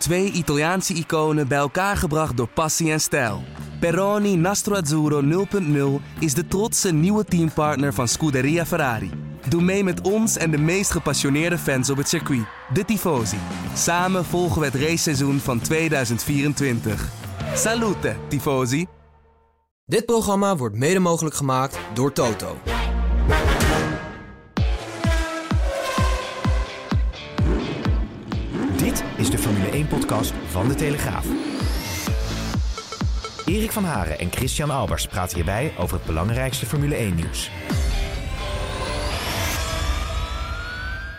[0.00, 3.42] Twee Italiaanse iconen bij elkaar gebracht door passie en stijl.
[3.80, 5.46] Peroni Nastro Azzurro
[6.00, 9.10] 0.0 is de trotse nieuwe teampartner van Scuderia Ferrari.
[9.48, 13.38] Doe mee met ons en de meest gepassioneerde fans op het circuit, de Tifosi.
[13.74, 17.08] Samen volgen we het raceseizoen van 2024.
[17.54, 18.86] Salute, Tifosi!
[19.84, 22.56] Dit programma wordt mede mogelijk gemaakt door Toto.
[29.32, 31.26] Is de Formule 1-podcast van De Telegraaf.
[33.46, 37.50] Erik van Haren en Christian Albers praten hierbij over het belangrijkste Formule 1-nieuws.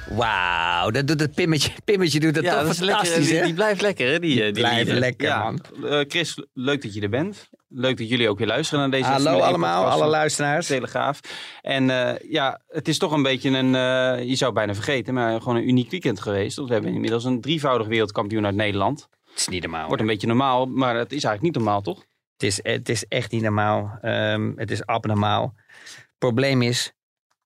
[0.09, 1.71] Wauw, dat doet het pimmetje.
[1.85, 3.45] Pimmetje doet dat toch dat is fantastisch, lekker, die, hè?
[3.45, 4.19] die blijft lekker, hè?
[4.19, 5.43] Die, eh, die blijft lekker, ja.
[5.43, 5.61] man.
[5.83, 7.49] Eh, Chris, leuk dat je er bent.
[7.73, 10.67] Leuk dat jullie ook weer luisteren naar deze Hallo Formule 1 allemaal, alle luisteraars.
[10.67, 11.19] Telegraaf.
[11.61, 15.13] En eh, ja, het is toch een beetje een, eh, je zou het bijna vergeten,
[15.13, 16.55] maar gewoon een uniek weekend geweest.
[16.55, 19.07] Want we hebben inmiddels een drievoudig wereldkampioen uit Nederland.
[19.29, 19.87] Het is niet normaal.
[19.87, 22.05] Wordt een beetje normaal, maar het is eigenlijk niet normaal, toch?
[22.33, 23.97] Het is, het is echt niet normaal.
[24.01, 25.53] Ehm, het is abnormaal.
[25.83, 26.93] Het probleem is,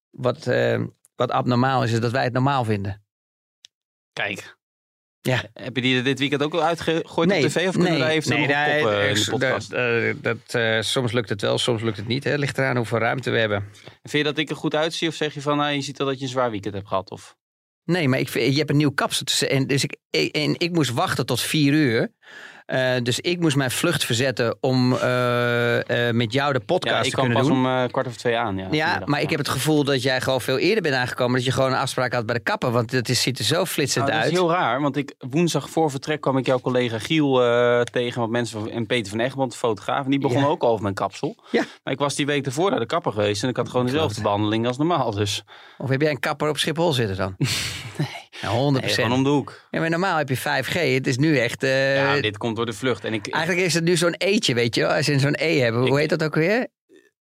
[0.10, 3.04] wat, ehm, wat abnormaal is, is dat wij het normaal vinden.
[4.14, 4.55] Kijk.
[5.26, 5.44] Ja.
[5.54, 7.68] Heb je die dit weekend ook al uitgegooid Nee, op tv?
[7.68, 9.70] Of kunnen we daar even nee, nog op nee, koppen in de podcast?
[10.24, 12.24] dat, eh, soms lukt het wel, soms lukt het niet.
[12.24, 12.36] Hè.
[12.38, 13.64] Ligt eraan hoeveel ruimte we hebben.
[14.04, 15.08] Vind je dat ik er goed uitzie?
[15.08, 17.12] Of zeg je van, nou, je ziet wel dat je een zwaar weekend hebt gehad?
[17.12, 17.36] Of...
[17.84, 19.26] Nee, maar ik, je hebt een nieuw kapsel.
[19.26, 19.96] tussen- En, dus ik,
[20.32, 22.12] en ik moest wachten tot vier uur.
[22.66, 26.98] Eh, dus ik moest mijn vlucht verzetten om eh, eh, met jou de Ja, podcast
[27.06, 27.66] ik te kwam kunnen pas doen.
[27.66, 28.58] om eh, kwart over twee aan.
[28.58, 31.36] Ja, Ja, maar ik heb het gevoel dat jij gewoon veel eerder bent aangekomen.
[31.36, 32.72] Dat je gewoon een afspraak had bij de kapper.
[32.72, 34.34] Want het is, ziet er zo flitsend Nou, dat uit.
[34.34, 37.34] is heel raar, want ik, woensdag voor vertrek kwam ik jouw collega Giel
[37.92, 38.20] tegen.
[38.22, 40.04] Wat mensen van, en Peter van Egmond, de fotograaf.
[40.06, 40.46] En die begon Ja.
[40.48, 41.36] ook over mijn kapsel.
[41.52, 41.64] Ja.
[41.84, 43.44] Maar ik was die week ervoor naar de kapper geweest.
[43.44, 45.12] En ik had gewoon dezelfde behandeling als normaal.
[45.12, 45.44] Dus
[45.78, 47.36] Of heb jij een kapper op Schiphol zitten dan?
[47.98, 48.08] nee.
[48.42, 49.62] 100 nee, gewoon om de hoek.
[49.72, 50.74] Ja, maar normaal heb je 5G.
[50.94, 51.64] Het is nu echt...
[51.64, 53.04] eh, ja, dit komt door de vlucht.
[53.06, 54.88] En ik, Eigenlijk is het nu zo'n eetje, weet je.
[54.88, 55.76] Als je zo'n E hebt.
[55.76, 56.68] Hoe Ik- heet dat ook weer?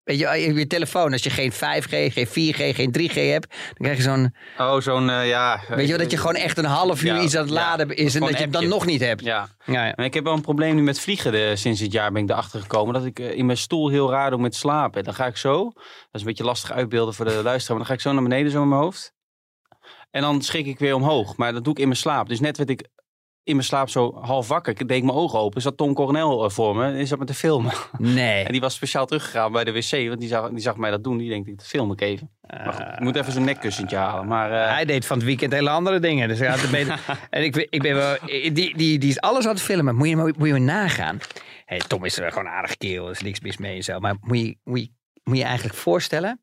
[0.03, 3.73] Weet je, je, je telefoon, als je geen 5G, geen 4G, geen 3G hebt, dan
[3.77, 4.35] krijg je zo'n...
[4.57, 5.59] oh, zo'n, eh, ja.
[5.67, 7.59] Weet je wel, dat je gewoon echt een half uur Ja, iets aan het ja.
[7.59, 9.23] laden is en dat je het dan nog niet hebt.
[9.23, 9.97] Ja, Ja, ja.
[9.97, 11.31] ik heb wel een probleem nu met vliegen.
[11.31, 14.09] De, sinds dit jaar ben ik erachter gekomen dat ik eh, in mijn stoel heel
[14.11, 15.03] raar doe met slapen.
[15.03, 15.73] Dan ga ik zo, dat
[16.11, 18.51] is een beetje lastig uitbeelden voor de luisteraar, maar dan ga ik zo naar beneden,
[18.51, 19.12] zo in mijn hoofd.
[20.13, 22.27] En dan schrik ik weer omhoog, maar dat doe ik in mijn slaap.
[22.29, 22.87] Dus net werd ik
[23.43, 24.79] in mijn slaap zo half wakker.
[24.79, 27.25] Ik deed mijn ogen open, zat Tom Coronel eh, voor me en die zat me
[27.25, 27.73] te filmen.
[27.97, 28.43] Nee.
[28.47, 31.03] En die was speciaal teruggegaan bij de wc, want die zag, die zag mij dat
[31.03, 31.17] doen.
[31.17, 32.31] Die denkt, dat film ik even.
[32.47, 34.27] Maar goed, ik moet even zo'n nekkussentje halen.
[34.27, 36.27] Maar eh, Hij deed van het weekend hele andere dingen.
[36.27, 36.39] Dus
[36.71, 36.99] beter-
[37.29, 39.95] en ik, ik ben wel, die, die, die is alles aan het filmen.
[39.95, 41.17] Moet je, moet je nagaan.
[41.65, 43.05] Hey, Tom is er gewoon een aardige kerel.
[43.05, 43.99] Er is niks mis mee en zo.
[43.99, 44.91] Maar moet je, moet je,
[45.23, 46.42] moet je eigenlijk voorstellen.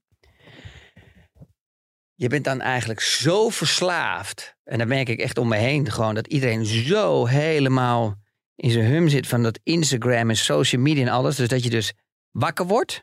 [2.20, 4.54] Je bent dan eigenlijk zo verslaafd.
[4.64, 6.14] En dan merk ik echt om me heen gewoon.
[6.14, 8.14] Dat iedereen zo helemaal
[8.56, 11.36] in zijn hum zit van dat Instagram en social media en alles.
[11.36, 11.92] Dus dat je dus
[12.30, 13.02] wakker wordt.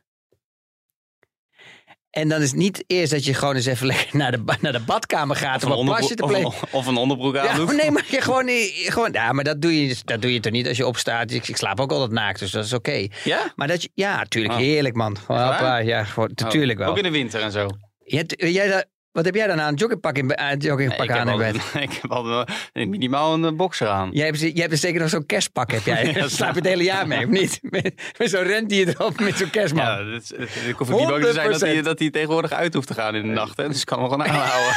[2.10, 4.72] En dan is het niet eerst dat je gewoon eens even lekker naar de, naar
[4.72, 6.46] de badkamer gaat om of, een plasje te plegen.
[6.46, 7.76] of, of een onderbroek aan Ja, doet.
[7.76, 8.46] nee, maar je gewoon,
[8.92, 11.32] gewoon, ja, maar dat doe, je, dat doe je toch niet als je opstaat.
[11.32, 13.08] Ik, ik slaap ook altijd naakt, dus dat is oké.
[13.24, 13.54] Ja?
[13.56, 14.60] Maar dat je, ja, tuurlijk, Oh.
[14.60, 15.18] heerlijk man.
[15.28, 16.92] Hoppa, ja, gewoon, natuurlijk Oh, wel.
[16.94, 17.68] Ook in de winter en zo.
[18.04, 18.86] Jij, dat-
[19.18, 19.68] wat heb jij dan aan?
[19.72, 21.56] Een joggingpak, in, eh, joggingpak aan in bed?
[21.90, 24.10] ik heb al eh, minimaal een boxer aan.
[24.12, 26.12] Jij hebt, jij hebt er zeker nog zo'n kerstpak, heb jij?
[26.14, 27.60] Daar slaap je het hele jaar mee, of niet?
[27.70, 29.84] Met, met zo'n rendier erop, met zo'n kerstman.
[29.84, 30.32] Ja, is,
[30.68, 31.84] ik hoef niet bang te zijn dat hij, 100%.
[31.84, 33.58] dat hij tegenwoordig uit hoeft te gaan in de nacht.
[33.58, 33.68] Hè?
[33.68, 34.74] Dus ik kan hem gewoon aanhouden.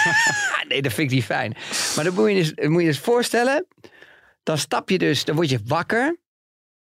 [0.68, 1.56] Nee, dat vind ik niet fijn.
[1.96, 3.66] Maar dan moet je dus, moet je dus voorstellen.
[4.42, 6.18] Dan stap je dus, dan word je wakker.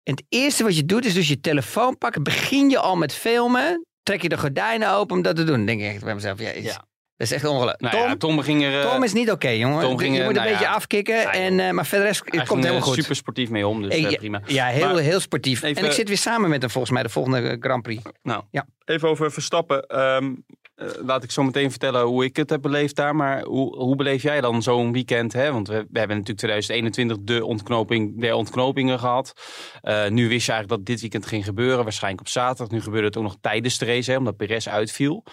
[0.03, 2.23] En het eerste wat je doet is dus je telefoon pakken.
[2.23, 3.85] Begin je al met filmen.
[4.03, 5.55] Trek je de gordijnen open om dat te doen.
[5.55, 6.85] Dan denk ik echt bij mezelf, ja, is, Ja.
[7.17, 7.79] Dat is echt ongelooflijk.
[7.81, 8.81] nou Tom, ja, Tom ging er...
[8.81, 9.81] eh, Tom is niet oké, jongen.
[9.81, 10.71] Tom ging je moet een nou beetje ja.
[10.73, 11.15] afkicken.
[11.15, 12.95] Ja, en, eh, maar verder rest, het komt ging helemaal goed.
[12.95, 14.41] super sportief mee om, dus Ik- eh, prima.
[14.45, 15.61] Ja, heel, Maar- heel sportief.
[15.63, 18.01] Even- en ik zit weer samen met hem volgens mij de volgende eh, Grand Prix.
[18.23, 18.65] Nou, Ja.
[18.85, 19.81] even over Verstappen.
[19.87, 20.33] Ehm,
[20.75, 23.15] eh, laat ik zo meteen vertellen hoe ik het heb beleefd daar.
[23.15, 25.33] Maar hoe, hoe beleef jij dan zo'n weekend?
[25.33, 25.51] Hè?
[25.51, 29.33] Want we, we hebben natuurlijk 2021 de ontknoping der ontknopingen gehad.
[29.81, 31.83] Eh, nu wist je eigenlijk dat dit weekend ging gebeuren.
[31.83, 32.69] Waarschijnlijk op zaterdag.
[32.69, 35.23] Nu gebeurde het ook nog tijdens de race, hè, omdat Perez uitviel.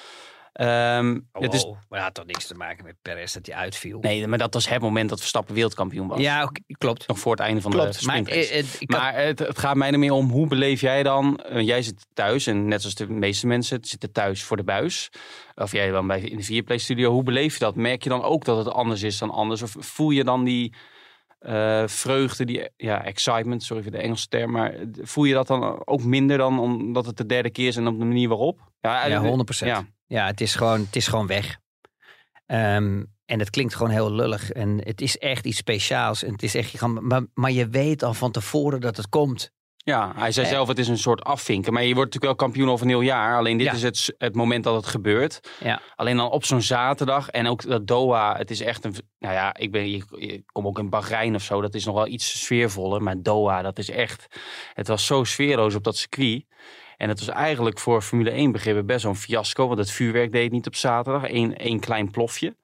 [0.52, 3.98] Ehm, het is, maar dat had toch niks te maken met Perez dat hij uitviel.
[4.00, 6.20] nee, maar dat was het moment dat Verstappen wereldkampioen was.
[6.20, 7.08] Ja, klopt.
[7.08, 7.76] Nog voor het einde van de.
[7.76, 8.48] Maar, sprintrace.
[8.52, 11.36] eh, eh, had- Maar het, het gaat mij er meer om, hoe beleef jij dan?
[11.38, 15.08] eh, jij zit thuis en net zoals de meeste mensen zitten thuis voor de buis.
[15.54, 17.10] Of jij dan bij, in de Vierplay studio.
[17.12, 17.74] Hoe beleef je dat?
[17.76, 19.62] Merk je dan ook dat het anders is dan anders?
[19.62, 20.74] Of voel je dan die
[21.38, 24.50] eh, vreugde, die ja, excitement, sorry voor de Engelse term.
[24.50, 27.86] Maar voel je dat dan ook minder dan omdat het de derde keer is en
[27.86, 28.60] op de manier waarop?
[28.80, 29.70] Ja, eh, 100%.
[29.70, 31.58] Ja, Ja, het is gewoon, het is gewoon weg.
[32.46, 34.50] Ehm, en het klinkt gewoon heel lullig.
[34.50, 36.22] En het is echt iets speciaals.
[36.22, 39.50] En het is echt, maar, maar je weet al van tevoren dat het komt.
[39.76, 40.52] Ja, hij zei Eh.
[40.52, 41.72] zelf, het is een soort afvinken.
[41.72, 43.36] Maar je wordt natuurlijk wel kampioen over een heel jaar.
[43.38, 43.72] Alleen dit Ja.
[43.72, 45.40] is het, het moment dat het gebeurt.
[45.60, 45.80] Ja.
[45.96, 47.28] Alleen dan op zo'n zaterdag.
[47.28, 48.94] En ook dat Doha, het is echt een...
[49.18, 51.60] Nou ja, ik, ben, ik, ik kom ook in Bahrein of zo.
[51.60, 53.02] Dat is nog wel iets sfeervoller.
[53.02, 54.26] Maar Doha, dat is echt...
[54.74, 56.44] Het was zo sfeerloos op dat circuit.
[56.96, 59.66] En het was eigenlijk voor Formule 1 begrippen best wel een fiasco.
[59.66, 61.30] Want het vuurwerk deed niet op zaterdag.
[61.30, 62.56] Eén één klein plofje.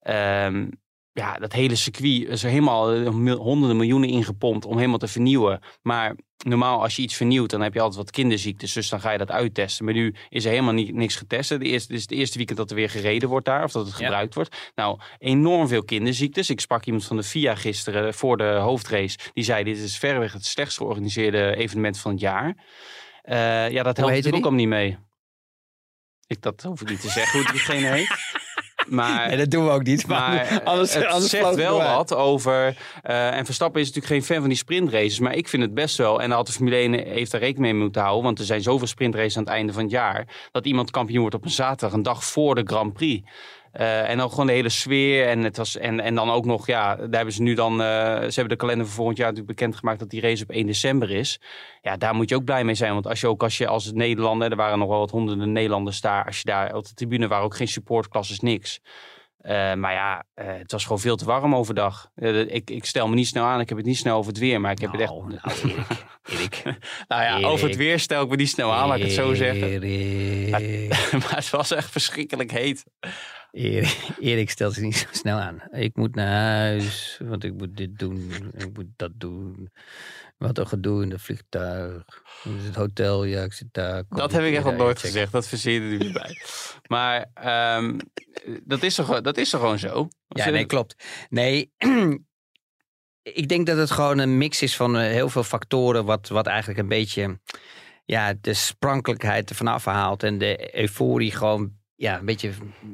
[0.00, 0.66] Ehm,
[1.12, 5.60] ja, dat hele circuit is er helemaal eh, honderden miljoenen ingepompt om helemaal te vernieuwen.
[5.82, 8.72] Maar normaal als je iets vernieuwt, dan heb je altijd wat kinderziektes.
[8.72, 9.84] Dus dan ga je dat uittesten.
[9.84, 11.48] Maar nu is er helemaal niet, niks getest.
[11.48, 13.64] Dit is het eerste weekend dat er weer gereden wordt daar.
[13.64, 14.04] Of dat het Ja.
[14.04, 14.72] gebruikt wordt.
[14.74, 16.50] Nou, enorm veel kinderziektes.
[16.50, 19.18] Ik sprak iemand van de FIA gisteren voor de hoofdrace.
[19.32, 22.56] Die zei, dit is verreweg het slechtst georganiseerde evenement van het jaar.
[23.24, 24.98] Eh, ja, dat helpt natuurlijk ook allemaal niet mee.
[26.26, 28.16] Ik, dat hoef ik niet te zeggen hoe diegene heet.
[28.88, 30.06] Maar dat doen we ook niet.
[30.06, 32.76] Maar, maar eh, anders, het anders zegt wel wat over...
[33.02, 35.18] eh, en Verstappen is natuurlijk geen fan van die sprintraces.
[35.18, 36.22] Maar ik vind het best wel...
[36.22, 38.24] En had de Formule 1 heeft daar rekening mee moeten houden.
[38.24, 40.48] Want er zijn zoveel sprintraces aan het einde van het jaar.
[40.50, 41.92] Dat iemand kampioen wordt op een zaterdag.
[41.92, 43.30] Een dag voor de Grand Prix.
[43.74, 45.26] Eh, en dan gewoon de hele sfeer.
[45.28, 46.66] En, het was, en, en dan ook nog...
[46.66, 47.72] Ja, daar hebben ze nu dan...
[47.72, 47.86] eh,
[48.20, 49.98] ze hebben de kalender voor volgend jaar natuurlijk bekendgemaakt...
[49.98, 51.40] dat die race op 1 december is.
[51.82, 52.92] Ja, daar moet je ook blij mee zijn.
[52.92, 54.50] Want als je ook als je als Nederlander...
[54.50, 56.24] Er waren nog wel wat honderden Nederlanders daar.
[56.24, 58.80] Als je daar op de tribune waren ook geen supportklasses, niks.
[59.44, 62.10] Eh, maar ja, eh, het was gewoon veel te warm overdag.
[62.14, 64.40] Eh, ik, ik stel me niet snel aan, ik heb het niet snel over het
[64.40, 65.10] weer, maar ik heb het echt...
[65.10, 65.86] Nou, nou, Erik,
[66.24, 66.62] Erik.
[67.08, 67.46] nou ja, Erik.
[67.46, 69.82] over het weer stel ik me niet snel aan, laat ik het zo zeggen.
[69.82, 70.50] Erik,
[71.12, 72.84] maar het was echt verschrikkelijk heet.
[73.50, 75.62] Erik, Erik stelt zich niet zo snel aan.
[75.70, 78.32] Ik moet naar huis, want ik moet dit doen.
[78.56, 79.70] Ik moet dat doen.
[80.36, 82.04] Wat een gedoe in het vliegtuig.
[82.42, 84.04] Dus het hotel, ja, ik zit daar.
[84.08, 86.40] Dat heb ik echt nog Ja, nooit gezegd, dat verzin je er niet bij.
[86.86, 87.98] Maar ehm,
[88.62, 90.08] dat, is toch, dat is toch gewoon zo?
[90.28, 91.04] Ja, nee, klopt.
[91.28, 91.72] Nee,
[93.22, 96.46] ik denk dat het gewoon een mix is van eh, heel veel factoren, wat, wat
[96.46, 97.38] eigenlijk een beetje
[98.04, 102.52] ja, de sprankelijkheid ervan afhaalt en de euforie gewoon ja, een beetje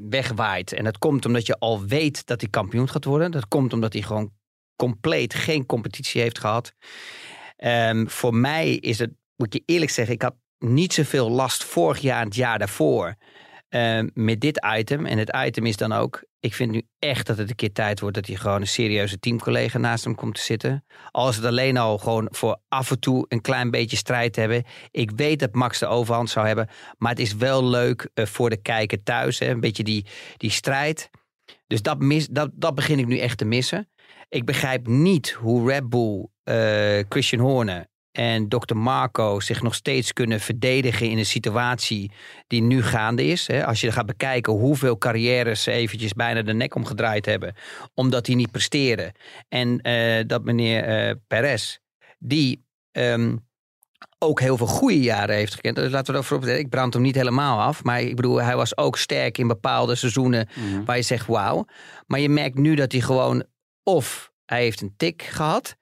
[0.09, 0.73] wegwaait.
[0.73, 3.31] En dat komt omdat je al weet dat hij kampioen gaat worden.
[3.31, 4.33] Dat komt omdat hij gewoon
[4.77, 6.75] compleet geen competitie heeft gehad.
[7.61, 11.99] Ehm, voor mij is het, moet je eerlijk zeggen, ik had niet zoveel last vorig
[11.99, 13.15] jaar en het jaar daarvoor
[13.69, 15.07] ehm, met dit item.
[15.07, 18.01] En het item is dan ook, ik vind nu echt dat het een keer tijd
[18.01, 20.85] wordt dat hij gewoon een serieuze teamcollega naast hem komt te zitten.
[21.11, 24.65] Als het alleen al gewoon voor af en toe een klein beetje strijd hebben.
[24.91, 26.69] Ik weet dat Max de overhand zou hebben,
[26.99, 29.39] maar het is wel leuk eh, voor de kijker thuis.
[29.39, 29.51] Hè?
[29.51, 31.11] Een beetje die, die strijd.
[31.67, 33.89] Dus dat, mis, dat, dat begin ik nu echt te missen.
[34.29, 36.27] Ik begrijp niet hoe Red Bull,
[37.09, 38.77] Christian Horner en Dr.
[38.77, 42.13] Marco zich nog steeds kunnen verdedigen in een situatie
[42.47, 43.47] die nu gaande is.
[43.47, 43.67] Hè.
[43.67, 47.55] Als je gaat bekijken hoeveel carrières ze eventjes bijna de nek omgedraaid hebben,
[47.95, 49.13] omdat die niet presteren.
[49.49, 51.79] En eh, dat meneer eh Perez,
[52.19, 53.37] die ehm,
[54.19, 55.77] ook heel veel goede jaren heeft gekend.
[55.77, 57.85] Dus laten we dat voorop Ik brand hem niet helemaal af.
[57.85, 60.85] Maar ik bedoel, hij was ook sterk in bepaalde seizoenen Mhm.
[60.85, 61.65] waar je zegt wauw.
[62.07, 63.45] Maar je merkt nu dat hij gewoon
[63.83, 65.77] of hij heeft een tik gehad.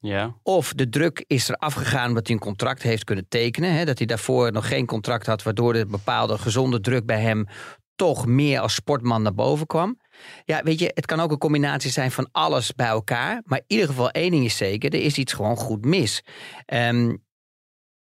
[0.00, 3.72] Ja, Of de druk is er afgegaan omdat hij een contract heeft kunnen tekenen.
[3.72, 7.46] Hè, dat hij daarvoor nog geen contract had, waardoor de bepaalde gezonde druk bij hem
[7.96, 9.98] toch meer als sportman naar boven kwam.
[10.44, 13.42] Ja, weet je, het kan ook een combinatie zijn van alles bij elkaar.
[13.44, 16.22] Maar in ieder geval één ding is zeker, er is iets gewoon goed mis.
[16.64, 17.16] Ehm,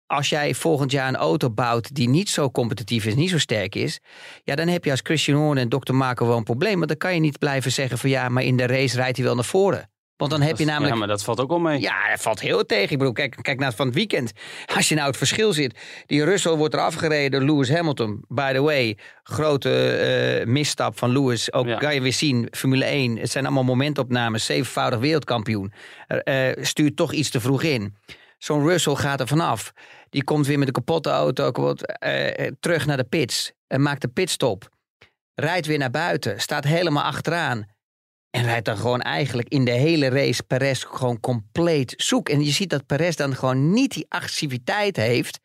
[0.06, 3.74] als jij volgend jaar een auto bouwt die niet zo competitief is, niet zo sterk
[3.74, 4.00] is,
[4.42, 5.94] ja, dan heb je als Christian Horner en Dr.
[5.94, 6.76] Marco wel een probleem.
[6.76, 9.26] Want dan kan je niet blijven zeggen van ja, maar in de race rijdt hij
[9.26, 9.90] wel naar voren.
[10.16, 11.80] Want dan heb Dat je namelijk ja, maar dat valt ook wel mee.
[11.80, 12.90] ja, dat valt heel tegen.
[12.92, 14.32] Ik bedoel, kijk, kijk naar het van het weekend.
[14.76, 15.78] Als je nou het verschil ziet.
[16.06, 18.24] Die Russell wordt er afgereden door Lewis Hamilton.
[18.28, 21.52] By the way, grote eh, misstap van Lewis.
[21.52, 21.78] Ook Ja.
[21.78, 23.16] kan je weer zien, Formule 1.
[23.16, 24.44] Het zijn allemaal momentopnames.
[24.44, 25.72] Zevenvoudig wereldkampioen.
[26.06, 27.96] Eh, stuurt toch iets te vroeg in.
[28.38, 29.72] Zo'n Russell gaat er vanaf.
[30.10, 33.52] Die komt weer met een kapotte auto kapot, eh, terug naar de pits.
[33.66, 34.68] En maakt de pitstop.
[35.34, 36.40] Rijdt weer naar buiten.
[36.40, 37.66] Staat helemaal achteraan.
[38.36, 42.28] En rijdt dan gewoon eigenlijk in de hele race Perez gewoon compleet zoek.
[42.28, 45.40] En je ziet dat Perez dan gewoon niet die agressiviteit heeft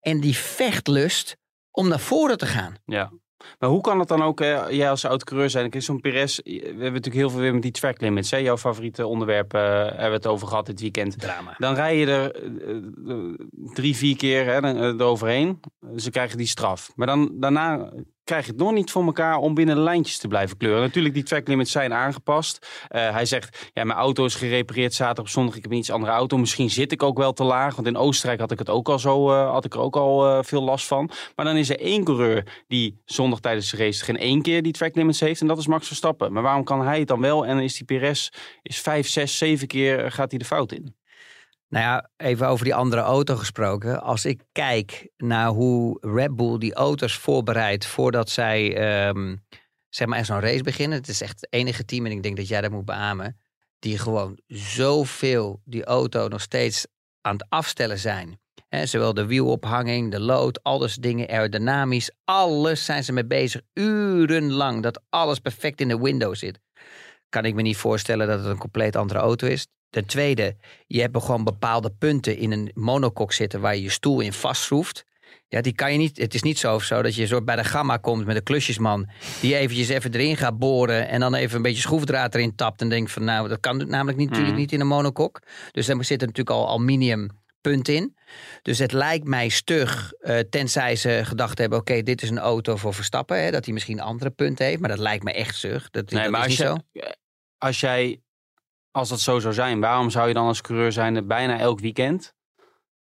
[0.00, 1.36] en die vechtlust
[1.70, 2.74] om naar voren te gaan.
[2.84, 3.12] Ja.
[3.58, 7.14] Maar hoe kan het dan ook, jij als oud-coureur zijn, zo'n Perez, we hebben natuurlijk
[7.14, 8.36] heel veel weer met die track limits, hè?
[8.36, 11.18] jouw favoriete onderwerp, eh, hebben we het over gehad dit weekend.
[11.18, 11.54] Drama.
[11.58, 12.76] Dan rij je er eh,
[13.10, 15.60] eh, drie, vier keer hè, dan, eroverheen.
[15.96, 16.92] ze krijgen die straf.
[16.94, 17.92] Maar dan, daarna
[18.24, 20.80] krijg het nog niet voor elkaar om binnen lijntjes te blijven kleuren.
[20.80, 22.66] Natuurlijk, die track limits zijn aangepast.
[22.88, 25.56] Eh, hij zegt, ja, mijn auto is gerepareerd zaterdag op zondag.
[25.56, 26.36] Ik heb een iets andere auto.
[26.38, 27.74] Misschien zit ik ook wel te laag.
[27.74, 30.26] Want in Oostenrijk had ik het ook al zo, eh, had ik er ook al
[30.26, 31.10] eh, veel last van.
[31.36, 34.72] Maar dan is er één coureur die zondag tijdens de race geen één keer die
[34.72, 35.40] track limits heeft.
[35.40, 36.32] En dat is Max Verstappen.
[36.32, 37.46] Maar waarom kan hij het dan wel?
[37.46, 38.28] En is die Perez
[38.62, 41.02] is vijf, zes, zeven keer gaat hij de fout in.
[41.74, 44.02] Nou ja, even over die andere auto gesproken.
[44.02, 49.36] Als ik kijk naar hoe Red Bull die auto's voorbereidt voordat zij ehm,
[49.88, 50.98] zeg maar zo'n race beginnen.
[50.98, 53.40] Het is echt het enige team, en ik denk dat jij dat moet beamen,
[53.78, 56.86] die gewoon zoveel die auto nog steeds
[57.20, 58.40] aan het afstellen zijn.
[58.68, 62.10] He, zowel de wielophanging, de lood, alles dingen aerodynamisch.
[62.24, 64.82] Alles zijn ze mee bezig, urenlang.
[64.82, 66.60] Dat alles perfect in de window zit.
[67.28, 69.66] Kan ik me niet voorstellen dat het een compleet andere auto is.
[69.94, 74.20] Ten tweede, je hebt gewoon bepaalde punten in een monocoque zitten waar je je stoel
[74.20, 75.04] in vastschroeft.
[75.48, 76.16] Ja, die kan je niet.
[76.18, 79.08] Het is niet zo, zo dat je zo bij de gamma komt met een klusjesman.
[79.40, 81.08] Die eventjes even erin gaat boren.
[81.08, 82.80] En dan even een beetje schroefdraad erin tapt.
[82.80, 84.60] En denkt van nou, dat kan namelijk niet, natuurlijk Mhm.
[84.62, 85.42] niet in een monocoque.
[85.72, 87.28] Dus daar zit er natuurlijk al aluminium
[87.60, 88.16] punt in.
[88.62, 91.78] Dus het lijkt mij stug, eh, tenzij ze gedacht hebben...
[91.78, 93.42] oké, dit is een auto voor Verstappen.
[93.44, 94.80] Hè, dat hij misschien andere punten heeft.
[94.80, 95.90] Maar dat lijkt me echt stug.
[95.90, 97.10] Dat, Nee, dat maar is als, niet je, zo.
[97.58, 98.20] als jij,
[98.94, 102.34] als dat zo zou zijn, waarom zou je dan als coureur zijn bijna elk weekend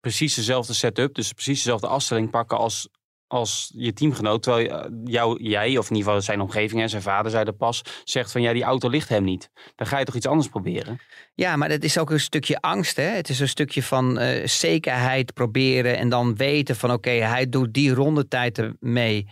[0.01, 2.89] precies dezelfde setup, dus precies dezelfde afstelling pakken als,
[3.27, 7.03] als je teamgenoot, terwijl eh, jou, jij, of in ieder geval zijn omgeving en zijn
[7.03, 9.51] vader zei dat pas, zegt van ja, die auto ligt hem niet.
[9.75, 11.01] Dan ga je toch iets anders proberen?
[11.35, 12.97] Ja, maar het is ook een stukje angst.
[12.97, 13.03] Hè?
[13.03, 17.75] Het is een stukje van eh, zekerheid proberen en dan weten van oké, hij doet
[17.75, 19.29] die rondetijden mee.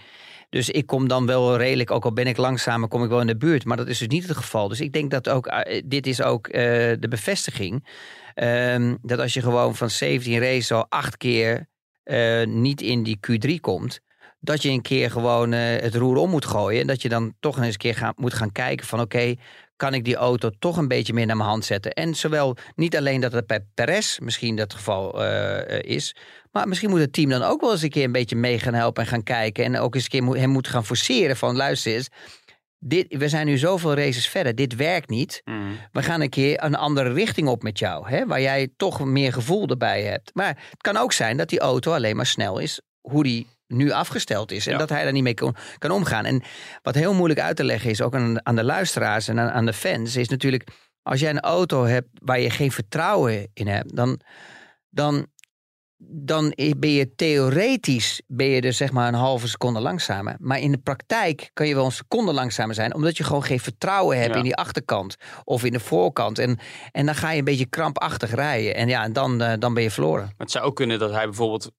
[0.50, 3.26] Dus ik kom dan wel redelijk, ook al ben ik langzamer, kom ik wel in
[3.26, 3.65] de buurt.
[3.65, 4.69] Maar dat is dus niet het geval.
[4.69, 6.62] Dus ik denk dat ook, eh, dit is ook eh,
[7.00, 7.88] de bevestiging.
[8.35, 11.69] ehm, dat als je gewoon van 17 races al acht keer
[12.03, 14.00] eh, niet in die Q3 komt.
[14.41, 16.81] Dat je een keer gewoon het roer om moet gooien.
[16.81, 19.35] En dat je dan toch eens een keer moet gaan kijken van oké,
[19.76, 21.93] kan ik die auto toch een beetje meer naar mijn hand zetten.
[21.93, 25.25] En zowel niet alleen dat het bij Perez misschien dat geval
[25.81, 26.17] is.
[26.57, 28.75] Maar misschien moet het team dan ook wel eens een keer een beetje mee gaan
[28.75, 29.65] helpen en gaan kijken.
[29.65, 32.09] En ook eens een keer moet- hem moeten gaan forceren van luister eens.
[32.79, 34.55] Dit, we zijn nu zoveel races verder.
[34.55, 35.43] Dit werkt niet.
[35.93, 38.09] We gaan een keer een andere richting op met jou.
[38.09, 40.31] Hè, waar jij toch meer gevoel erbij hebt.
[40.35, 42.81] Maar het kan ook zijn dat die auto alleen maar snel is.
[43.01, 44.67] Hoe die nu afgesteld is.
[44.67, 44.79] En Ja.
[44.79, 46.25] dat hij daar niet mee kan, kan omgaan.
[46.25, 46.43] En
[46.83, 49.67] wat heel moeilijk uit te leggen is, ook aan, aan de luisteraars en aan, aan
[49.67, 50.69] de fans, is natuurlijk.
[51.03, 54.21] Als jij een auto hebt waar je geen vertrouwen in hebt, dan,
[54.91, 55.27] dan,
[55.99, 60.37] dan ben je theoretisch ben je dus zeg maar een halve seconde langzamer.
[60.38, 63.61] Maar in de praktijk kan je wel een seconde langzamer zijn, omdat je gewoon geen
[63.61, 64.37] vertrouwen hebt Ja.
[64.37, 66.38] in die achterkant of in de voorkant.
[66.38, 66.59] En,
[66.93, 68.75] en dan ga je een beetje krampachtig rijden.
[68.75, 70.25] En ja, dan, eh, dan ben je verloren.
[70.25, 71.71] Maar het zou ook kunnen dat hij bijvoorbeeld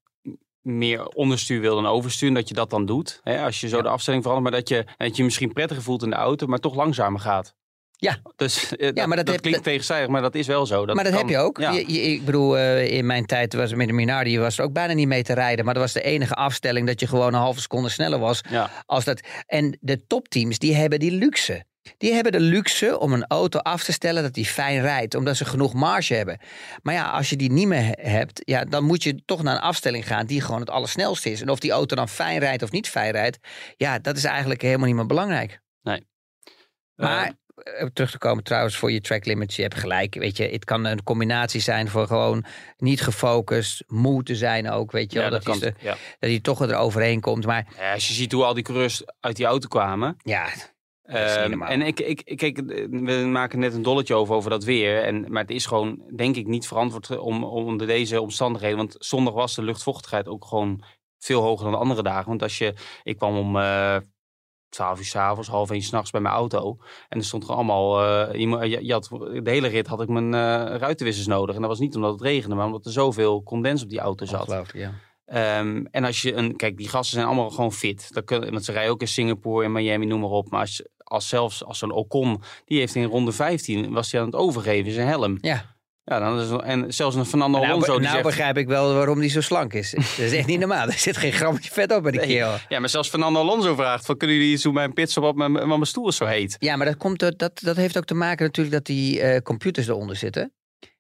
[0.62, 2.28] meer onderstuur wil dan overstuur.
[2.30, 3.20] en Dat je dat dan doet.
[3.24, 3.84] Hè, als je zo Ja.
[3.84, 4.52] de afstelling verandert.
[4.54, 6.48] Maar dat je, dat je misschien prettiger voelt in de auto.
[6.48, 7.56] Maar toch langzamer gaat.
[8.00, 8.18] Ja.
[8.36, 10.08] Dus eh, dat, maar dat dat, heb- klinkt tegenstrijdig.
[10.10, 10.86] Maar dat is wel zo.
[10.86, 11.58] Dat maar dat kan- heb je ook.
[11.58, 11.72] Ja.
[11.72, 14.74] Je, je- ik bedoel, eh, in mijn tijd was met de Minardi was er ook
[14.74, 15.66] bijna niet mee te rijden.
[15.66, 18.42] Maar dat was de enige afstelling dat je gewoon een halve seconde sneller was.
[18.50, 18.70] ja.
[18.86, 21.66] Als dat, en de topteams die hebben die luxe.
[21.98, 25.16] Die hebben de luxe om een auto af te stellen dat die fijn rijdt.
[25.16, 26.40] Omdat ze genoeg marge hebben.
[26.82, 28.42] Maar ja, als je die niet meer he- hebt.
[28.46, 31.42] Ja, dan moet je toch naar een afstelling gaan die gewoon het allersnelste is.
[31.42, 33.38] En of die auto dan fijn rijdt of niet fijn rijdt.
[33.78, 35.60] Ja, dat is eigenlijk helemaal niet meer belangrijk.
[35.82, 36.00] Maar
[36.96, 37.34] Eh, eh,
[37.94, 39.56] terug te komen trouwens voor je track limits.
[39.56, 40.16] Je hebt gelijk.
[40.16, 42.46] Weet je, het kan een combinatie zijn voor gewoon
[42.78, 43.84] niet gefocust.
[43.88, 44.92] Moe te zijn ook.
[44.92, 45.40] Weet je ja, wel.
[45.40, 45.92] dat, is de- ja.
[46.20, 47.46] dat hij toch eroverheen komt.
[47.46, 50.16] Maar Ja, als je ziet hoe al die coureurs uit die auto kwamen.
[50.24, 50.48] ja,
[51.04, 52.58] Ehm, en ik, ik, kijk,
[52.90, 55.04] we maken net een dolletje over, over dat weer.
[55.04, 58.78] En, maar het is gewoon, denk ik, niet verantwoord om, om onder deze omstandigheden.
[58.78, 60.84] Want zondag was de luchtvochtigheid ook gewoon
[61.20, 62.28] veel hoger dan de andere dagen.
[62.30, 62.74] Want als je,
[63.04, 63.98] ik kwam om eh
[64.70, 66.78] 12 uur s'avonds, half één s'nachts bij mijn auto.
[67.10, 69.08] En er stond gewoon allemaal, eh, je, mo- je, je had,
[69.44, 71.56] de hele rit had ik mijn eh, ruitenwissers nodig.
[71.56, 74.26] En dat was niet omdat het regende, maar omdat er zoveel condens op die auto
[74.26, 74.48] zat.
[74.74, 74.92] Ja.
[75.26, 78.14] Ehm, en als je een, kijk, die gasten zijn allemaal gewoon fit.
[78.14, 80.50] Dat kunnen, want ze rijden ook in Singapore, in Miami, noem maar op.
[80.50, 84.28] Maar als, als zelfs als zo'n Ocon, die heeft in ronde 15 was hij aan
[84.28, 85.38] het overgeven zijn helm.
[85.42, 85.76] Ja.
[86.10, 89.20] Ja, dan is, en zelfs een Fernando Nou, Alonso nou zegt, begrijp ik wel waarom
[89.20, 89.92] die zo slank is.
[90.18, 90.88] Dat is echt niet normaal.
[90.88, 92.30] Er zit geen grammetje vet op bij die Nee.
[92.30, 92.56] kerel.
[92.70, 95.36] ja, maar zelfs Fernando Alonso vraagt van kunnen jullie iets doen bij een pitstop op
[95.36, 96.56] mijn, mijn stoel is zo heet.
[96.60, 99.88] Ja, maar dat, komt, dat, dat heeft ook te maken natuurlijk dat die eh, computers
[99.88, 100.54] eronder zitten.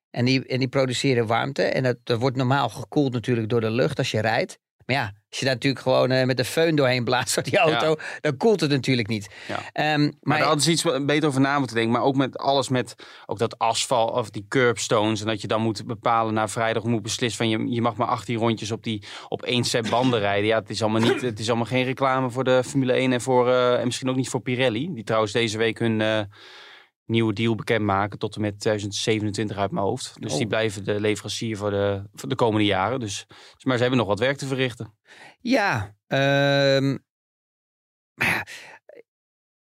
[0.09, 1.63] En die, en die produceren warmte.
[1.63, 4.57] En dat, dat wordt normaal gekoeld natuurlijk door de lucht als je rijdt.
[4.85, 7.57] Maar ja, Als je daar natuurlijk gewoon eh, met de föhn doorheen blaast door die
[7.57, 9.27] auto, dan koelt het natuurlijk niet.
[9.47, 9.59] Ja.
[9.73, 11.93] Ehm, Maar, maar daar hadden ze iets beter over na moeten denken.
[11.93, 15.21] Maar ook met alles met ook dat asfalt of die curbstones.
[15.21, 18.07] En dat je dan moet bepalen na vrijdag moet beslissen van je, je mag maar
[18.07, 20.47] 18 rondjes op, die, op één set banden rijden.
[20.47, 21.21] Ja, het is allemaal niet.
[21.21, 24.15] Het is allemaal geen reclame voor de Formule 1 en, voor, eh, en misschien ook
[24.15, 24.93] niet voor Pirelli.
[24.93, 26.19] Die trouwens deze week hun eh,
[27.07, 30.13] nieuwe deal bekendmaken tot en met 2027 uit mijn hoofd.
[30.19, 30.37] Dus Oh.
[30.37, 32.99] die blijven de leverancier voor de, voor de komende jaren.
[32.99, 33.25] Dus,
[33.63, 34.93] maar ze hebben nog wat werk te verrichten.
[35.39, 36.97] Ja, ehm,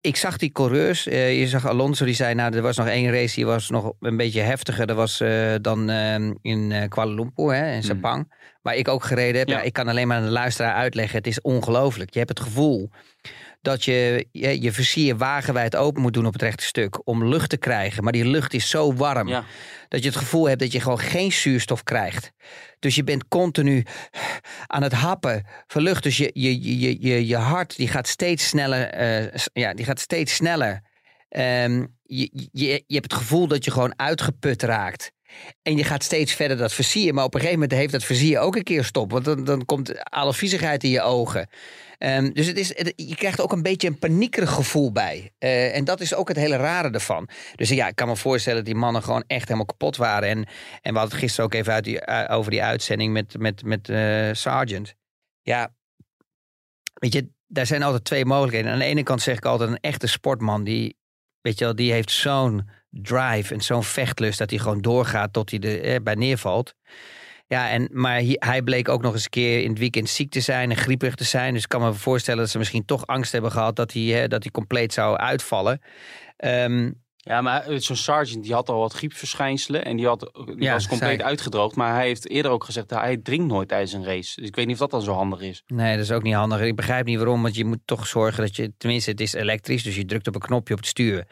[0.01, 1.07] ik zag die coureurs.
[1.07, 3.93] eh, je zag Alonso die zei, nou, er was nog één race die was nog
[4.01, 4.87] een beetje heftiger.
[4.87, 8.37] Dat was eh, dan ehm, in eh, Kuala Lumpur, hè, in Sepang.
[8.63, 9.49] Waar ik ook gereden heb.
[9.49, 9.57] Ja.
[9.59, 11.17] Ja, ik kan alleen maar aan de luisteraar uitleggen.
[11.19, 12.11] Het is ongelooflijk.
[12.13, 12.91] Je hebt het gevoel
[13.61, 17.07] dat je je, je versier wagenwijd open moet doen op het rechte stuk.
[17.09, 18.03] Om lucht te krijgen.
[18.03, 19.29] Maar die lucht is zo warm.
[19.29, 19.45] Ja.
[19.89, 22.33] Dat je het gevoel hebt dat je gewoon geen zuurstof krijgt.
[22.79, 23.85] Dus je bent continu
[24.67, 26.03] aan het happen van lucht.
[26.03, 28.89] Dus je, je, je, je, je, hart die gaat steeds sneller.
[28.89, 30.83] eh, ja, die gaat steeds sneller.
[31.29, 35.13] Ehm, je, je, je hebt het gevoel dat je gewoon uitgeput raakt.
[35.63, 37.15] En je gaat steeds verder dat versier.
[37.15, 39.11] Maar op een gegeven moment heeft dat versier ook een keer stop.
[39.11, 41.49] Want dan, dan komt alle viezigheid in je ogen.
[41.99, 45.33] Ehm, dus het is, je krijgt ook een beetje een paniekerig gevoel bij.
[45.39, 47.29] Eh, en dat is ook het hele rare ervan.
[47.55, 50.29] Dus ja, ik kan me voorstellen dat die mannen gewoon echt helemaal kapot waren.
[50.29, 50.39] En,
[50.83, 53.89] en we hadden het gisteren ook even uit uh, over die uitzending met, met, met
[53.89, 54.95] eh, Sargent.
[55.43, 55.75] Ja,
[56.95, 58.73] weet je, daar zijn altijd twee mogelijkheden.
[58.73, 60.97] Aan de ene kant zeg ik altijd een echte sportman die,
[61.41, 65.51] weet je wel, die heeft zo'n drive en zo'n vechtlust dat hij gewoon doorgaat tot
[65.51, 66.75] hij er eh, bij neervalt.
[67.47, 70.31] Ja, en, maar hi- hij bleek ook nog eens een keer in het weekend ziek
[70.31, 71.53] te zijn en grieperig te zijn.
[71.55, 74.29] Dus ik kan me voorstellen dat ze misschien toch angst hebben gehad dat hij, hè,
[74.29, 75.81] dat hij compleet zou uitvallen.
[76.37, 80.73] Ehm, Ja, maar zo'n sergeant die had al wat griepverschijnselen en die, had, die Ja,
[80.73, 81.77] was compleet zei uitgedroogd.
[81.77, 84.41] Maar hij heeft eerder ook gezegd dat hij drinkt nooit tijdens een race.
[84.41, 85.63] Dus ik weet niet of dat dan zo handig is.
[85.67, 86.61] Nee, dat is ook niet handig.
[86.61, 88.73] Ik begrijp niet waarom, want je moet toch zorgen dat je...
[88.79, 91.27] Tenminste, het is elektrisch, dus je drukt op een knopje op het stuur.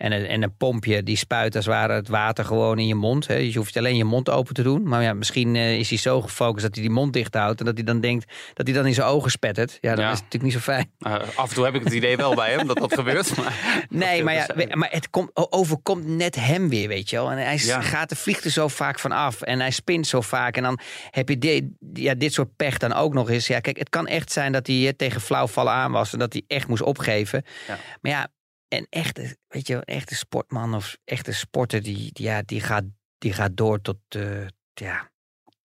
[0.00, 2.94] En een, en een pompje die spuit als het ware het water gewoon in je
[2.94, 3.26] mond.
[3.26, 3.36] Hè.
[3.38, 4.82] Dus je hoeft alleen je mond open te doen.
[4.88, 7.60] Maar ja, misschien eh, is hij zo gefocust dat hij die mond dicht houdt...
[7.60, 9.78] en dat hij dan denkt dat hij dan in zijn ogen spettert.
[9.80, 10.10] Ja, dat Ja.
[10.12, 10.90] is natuurlijk niet zo fijn.
[10.98, 13.36] Uh, af en toe heb ik het idee wel bij hem dat dat gebeurt.
[13.36, 13.54] Maar
[13.88, 17.30] Nee, maar, ja, we- maar het komt, overkomt net hem weer, weet je wel.
[17.30, 17.80] En hij Ja.
[17.80, 19.42] gaat, er vliegt er zo vaak van af.
[19.42, 20.56] En hij spint zo vaak.
[20.56, 20.78] En dan
[21.10, 23.46] heb je dit, ja, dit soort pech dan ook nog eens.
[23.46, 26.12] Ja, kijk, het kan echt zijn dat hij eh, tegen flauwvallen aan was.
[26.12, 27.44] En dat hij echt moest opgeven.
[27.68, 27.78] Ja.
[28.00, 28.28] Maar ja,
[28.70, 31.82] een echte, weet je, een echte sportman of echte sporter...
[31.82, 32.84] die, die, ja, die, gaat,
[33.18, 35.10] die gaat door tot, eh, ja,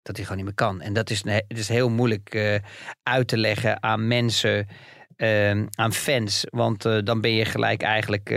[0.03, 0.81] dat hij gewoon niet meer kan.
[0.81, 2.55] En dat is, het is heel moeilijk eh,
[3.03, 4.69] uit te leggen aan mensen
[5.17, 6.47] ehm, aan fans.
[6.51, 8.29] Want eh, dan ben je gelijk eigenlijk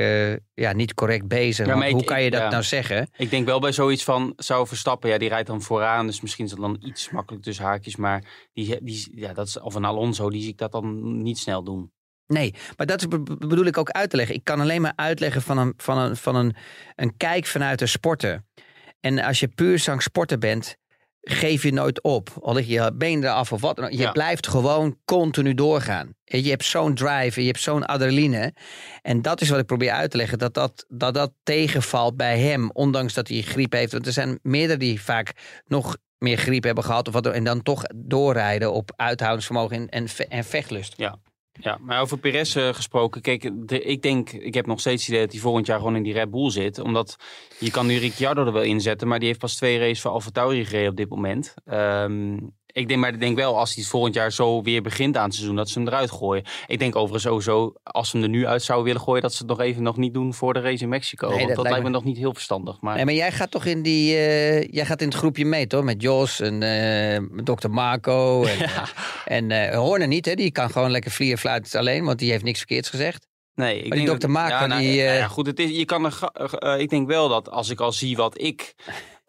[0.53, 1.67] ja, niet correct bezig.
[1.67, 2.49] Ja, maar hoe kan je dat ja.
[2.49, 3.09] nou zeggen?
[3.17, 6.05] Ik denk wel bij zoiets van, zou Verstappen, ja, die rijdt dan vooraan.
[6.05, 7.95] Dus misschien is dat dan iets makkelijk tussen haakjes.
[7.95, 11.37] Maar die, die, ja, dat is, of een Alonso, die zie ik dat dan niet
[11.37, 11.91] snel doen.
[12.27, 14.35] Nee, maar dat is, bedoel ik ook uit te leggen.
[14.35, 16.55] Ik kan alleen maar uitleggen van een, van een, van een,
[16.95, 18.43] een kijk vanuit de sporter.
[18.99, 20.75] En als je puur zang sporter bent,
[21.21, 22.29] geef je nooit op.
[22.41, 23.77] Al lig je been eraf of wat.
[23.89, 24.11] Je Ja.
[24.11, 26.13] blijft gewoon continu doorgaan.
[26.23, 28.53] En Je hebt zo'n drive je hebt zo'n adrenaline.
[29.01, 30.37] En dat is wat ik probeer uit te leggen.
[30.39, 32.69] Dat dat, dat dat tegenvalt bij hem.
[32.71, 33.91] Ondanks dat hij griep heeft.
[33.91, 35.31] Want er zijn meerdere die vaak
[35.65, 37.07] nog meer griep hebben gehad.
[37.07, 40.93] Of wat, en dan toch doorrijden op uithoudingsvermogen en, en, en vechtlust.
[40.97, 41.17] Ja,
[41.81, 43.21] maar over Perez eh, gesproken.
[43.21, 46.03] Kijk, ik denk, ik heb nog steeds het idee dat hij volgend jaar gewoon in
[46.03, 46.79] die Red Bull zit.
[46.79, 47.15] Omdat
[47.59, 50.29] je kan nu Ricciardo er wel inzetten, maar die heeft pas twee races voor Alfa
[50.29, 51.53] Tauri gereden op dit moment.
[51.65, 52.37] Ehm,
[52.77, 55.23] ik denk, maar ik denk wel, als hij het volgend jaar zo weer begint aan
[55.25, 56.43] het seizoen, dat ze hem eruit gooien.
[56.67, 59.37] Ik denk overigens sowieso, als ze hem er nu uit zouden willen gooien, dat ze
[59.37, 61.27] het nog even nog niet doen voor de race in Mexico.
[61.27, 62.81] Nee, Want dat dat, lijkt me me- nog niet heel verstandig.
[62.81, 64.15] Maar Nee, maar jij gaat toch in die.
[64.15, 65.83] eh, jij gaat in het groepje mee, toch?
[65.83, 68.43] Met Jos en eh dokter Marco.
[68.45, 68.81] En, eh,
[69.25, 70.33] en eh, Horner niet, hè?
[70.33, 73.27] Die kan gewoon lekker vliegen fluiten alleen, want die heeft niks verkeerds gezegd.
[73.55, 75.85] Nee, ik die denk dokter Marco, Ja, nou, die, nou ja, goed, het is, je
[75.85, 78.75] kan er, ik denk wel dat als ik al zie wat ik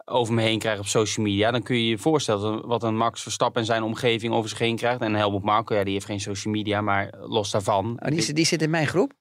[0.09, 3.21] over me heen krijg op social media, dan kun je je voorstellen wat een Max
[3.21, 5.01] Verstappen en zijn omgeving over zich heen krijgt.
[5.01, 7.99] En Helmut Marko, ja, die heeft geen social media, maar los daarvan.
[8.01, 9.13] Oh, die, zit- die zit in mijn groep.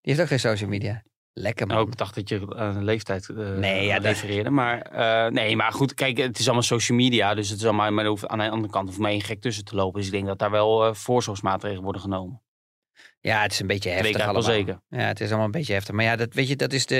[0.00, 1.02] Die heeft ook geen social media.
[1.32, 1.86] Lekker man.
[1.86, 4.50] Ik dacht dat je aan een leeftijd eh Nee, ja, dat- refereerde.
[4.50, 7.34] Maar, eh, nee, maar goed, kijk, het is allemaal social media.
[7.34, 9.74] Dus het is allemaal, maar hoeft aan de andere kant of mij gek tussen te
[9.76, 9.96] lopen.
[9.98, 12.42] Dus ik denk dat daar wel eh, voorzorgsmaatregelen worden genomen.
[13.20, 14.32] Ja, het is een beetje heftig allemaal.
[14.32, 14.80] wel zeker.
[14.88, 15.94] Ja, het is allemaal een beetje heftig.
[15.94, 16.94] Maar ja, dat, weet je, dat is de,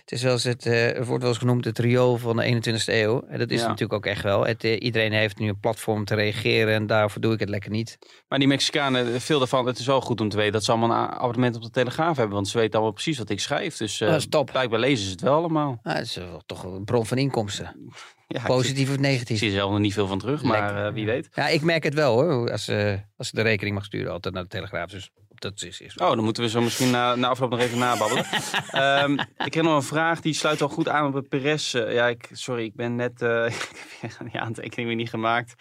[0.00, 2.44] het is wel eens het, eh, het wordt wel eens genoemd het riool van de
[2.44, 3.22] 21ste eeuw.
[3.28, 3.60] En dat is Ja.
[3.60, 4.46] het natuurlijk ook echt wel.
[4.46, 7.70] Het, eh, iedereen heeft nu een platform te reageren en daarvoor doe ik het lekker
[7.70, 7.98] niet.
[8.28, 11.02] Maar die Mexicanen, veel daarvan, het is wel goed om te weten dat ze allemaal
[11.02, 12.34] een abonnement op de Telegraaf hebben.
[12.34, 13.76] Want ze weten allemaal precies wat ik schrijf.
[13.76, 14.46] Dus eh Dat is top.
[14.50, 15.80] blijkbaar lezen ze het wel allemaal.
[15.82, 17.74] Ah, dat is toch een bron van inkomsten.
[18.32, 19.30] Ja, Positief of negatief?
[19.30, 21.28] Ik zie er zelf nog niet veel van terug, maar eh, wie weet.
[21.34, 22.50] Ja, ik merk het wel hoor.
[22.50, 24.90] Als, eh, als ik de rekening mag sturen, altijd naar de Telegraaf.
[24.90, 27.78] Dus dat is, is Oh, dan moeten we zo misschien na, na afloop nog even
[27.78, 28.24] nababbelen.
[28.70, 31.74] Ehm, ik heb nog een vraag, die sluit al goed aan op het Perez.
[31.74, 33.22] eh, ja, ik, sorry, ik ben net...
[33.22, 33.44] eh
[34.02, 35.54] ik heb die aantekening weer niet gemaakt.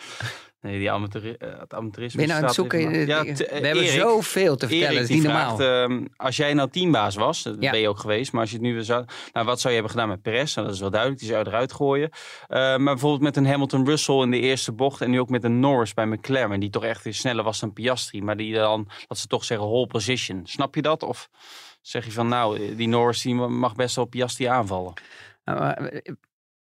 [0.62, 3.06] Nee, die amateur, eh, het amateurisme Ben je nou aan het zoeken?
[3.08, 4.86] Ja, eh, we hebben Erik, zoveel te vertellen.
[4.94, 5.60] Erik, dat is niet normaal.
[5.62, 7.72] ehm, als jij nou teambaas was, dat Ja.
[7.72, 9.06] ben je ook geweest, maar als je het nu weer zou...
[9.34, 10.56] Nou, wat zou je hebben gedaan met Perez?
[10.56, 12.10] Nou, dat is wel duidelijk, die zou je eruit gooien.
[12.48, 15.60] Eh, maar bijvoorbeeld met een Hamilton-Russell in de eerste bocht en nu ook met een
[15.60, 19.18] Norris bij McLaren, die toch echt weer sneller was dan Piastri, maar die dan, dat
[19.18, 20.42] ze toch zeggen, whole position.
[20.46, 21.04] Snap je dat?
[21.04, 21.30] Of
[21.82, 24.94] zeg je van, nou, die Norris die mag best wel Piastri aanvallen?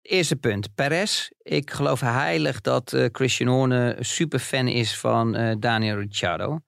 [0.06, 0.76] Eerste punt.
[0.76, 1.30] Perez.
[1.42, 6.60] Ik geloof heilig dat eh, Christian Horner een superfan is van eh, Daniel Ricciardo.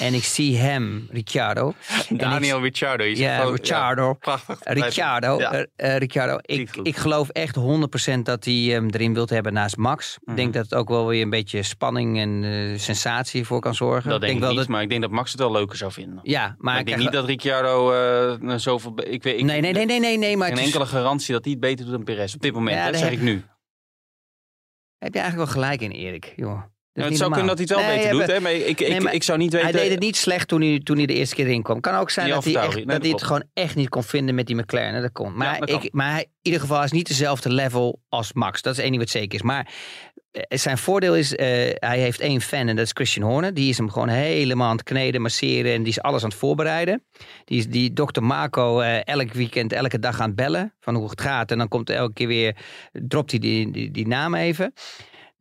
[0.00, 1.74] En ik zie hem, Ricciardo.
[2.08, 3.04] Daniel Ricciardo.
[3.04, 4.12] Je ik, zegt ja, gewoon- Ricciardo.
[4.14, 4.58] prachtig.
[4.62, 5.52] Ricciardo, Ja.
[5.52, 5.64] eh,
[5.94, 6.38] eh, Ricciardo.
[6.42, 10.18] Ik, ik geloof echt 100% dat hij hem erin wilt hebben naast Max.
[10.24, 10.56] Ik denk Mhm.
[10.56, 14.10] dat het ook wel weer een beetje spanning en eh, sensatie voor kan zorgen.
[14.10, 14.68] Dat denk ik wel niet, dat.
[14.68, 16.20] maar ik denk dat Max het wel leuker zou vinden.
[16.22, 18.92] Ja, maar, Maar ik denk niet dat Ricciardo eh, nou zoveel...
[19.04, 20.36] Ik weet, ik, Nee, nee, nee, nee, nee, nee.
[20.36, 22.34] Maar Geen enkele garantie dat hij het beter doet dan Perez.
[22.34, 23.42] Op dit moment, Ja, dat zeg ik nu.
[24.98, 26.32] Heb je eigenlijk wel gelijk in, Erik.
[26.36, 26.62] Joh.
[26.94, 27.54] Nou, het zou normaal.
[27.54, 28.40] kunnen dat hij het wel beter doet, hè?
[28.40, 29.68] maar ik, ik, maar ik zou niet weten...
[29.68, 31.80] Hij deed het niet slecht toen hij, toen hij de eerste keer kwam.
[31.80, 34.02] Kan ook zijn Die dat hij, echt, nee, dat hij het gewoon echt niet kon
[34.02, 35.02] vinden met die McLaren.
[35.02, 35.36] Dat kon.
[35.36, 35.82] Maar, Ja, dat kan.
[35.82, 38.62] ik, maar hij, in ieder geval hij is niet dezelfde level als Max.
[38.62, 39.42] Dat is één ding wat zeker is.
[39.42, 39.72] Maar
[40.32, 43.54] eh, zijn voordeel is, eh, hij heeft één fan en dat is Christian Horner.
[43.54, 46.38] Die is hem gewoon helemaal aan het kneden, masseren en die is alles aan het
[46.38, 47.04] voorbereiden.
[47.44, 51.10] Die is die dokter Marco eh, elk weekend, elke dag aan het bellen van hoe
[51.10, 51.50] het gaat.
[51.50, 52.56] En dan komt er elke keer weer,
[52.92, 54.72] dropt hij die, die, die naam even.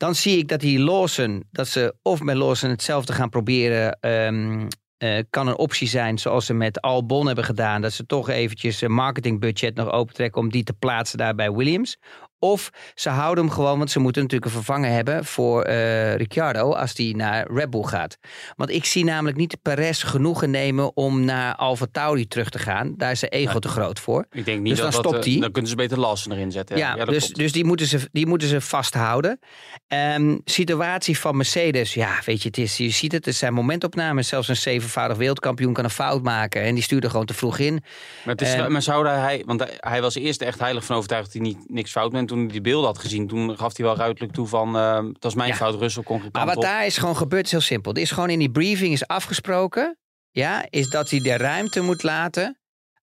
[0.01, 3.99] Dan zie ik dat die Lawson, dat ze of met Lawson hetzelfde gaan proberen.
[3.99, 7.81] ehm, eh, kan een optie zijn, zoals ze met Albon hebben gedaan.
[7.81, 11.97] Dat ze toch eventjes een marketingbudget nog opentrekken om die te plaatsen daar bij Williams.
[12.43, 16.73] Of ze houden hem gewoon, want ze moeten natuurlijk een vervanger hebben voor eh, Ricciardo
[16.73, 18.17] als die naar Red Bull gaat.
[18.55, 22.93] Want ik zie namelijk niet Perez genoegen nemen om naar Alfa Tauri terug te gaan.
[22.97, 24.25] Daar is zijn ego te groot voor.
[24.31, 25.41] Ik denk niet Dus dat dan dat, stopt eh, hij.
[25.41, 26.77] Dan kunnen ze beter Lawson erin zetten.
[26.77, 29.39] Ja, dat dus, dus die, moeten ze, die moeten ze vasthouden.
[29.87, 34.27] Ehm, situatie van Mercedes, ja, weet je, het is, je ziet het, het zijn momentopnames.
[34.27, 36.61] Zelfs een zevenvoudig wereldkampioen kan een fout maken.
[36.61, 37.73] En die stuurde gewoon te vroeg in.
[37.73, 41.25] Maar, het is, Eh, maar zou hij, want hij, was eerst echt heilig van overtuigd
[41.25, 42.30] dat hij niet, niks fout met.
[42.31, 45.23] Toen hij die beelden had gezien, toen gaf hij wel ruidelijk toe van, eh het
[45.23, 45.55] was mijn Ja.
[45.55, 46.61] fout, Russell kon Maar wat op.
[46.61, 47.93] daar is gewoon gebeurd, is heel simpel.
[47.93, 49.97] Er is gewoon in die briefing is afgesproken,
[50.31, 52.59] ja, is dat hij de ruimte moet laten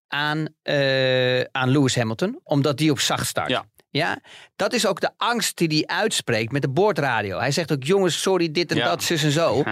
[0.07, 3.49] aan, eh, aan Lewis Hamilton, omdat die op zacht start.
[3.51, 3.65] Ja.
[3.91, 4.19] Ja,
[4.57, 7.39] dat is ook de angst die hij uitspreekt met de boordradio.
[7.39, 8.85] Hij zegt ook, jongens, sorry, dit en Ja.
[8.85, 9.63] dat, zus en zo.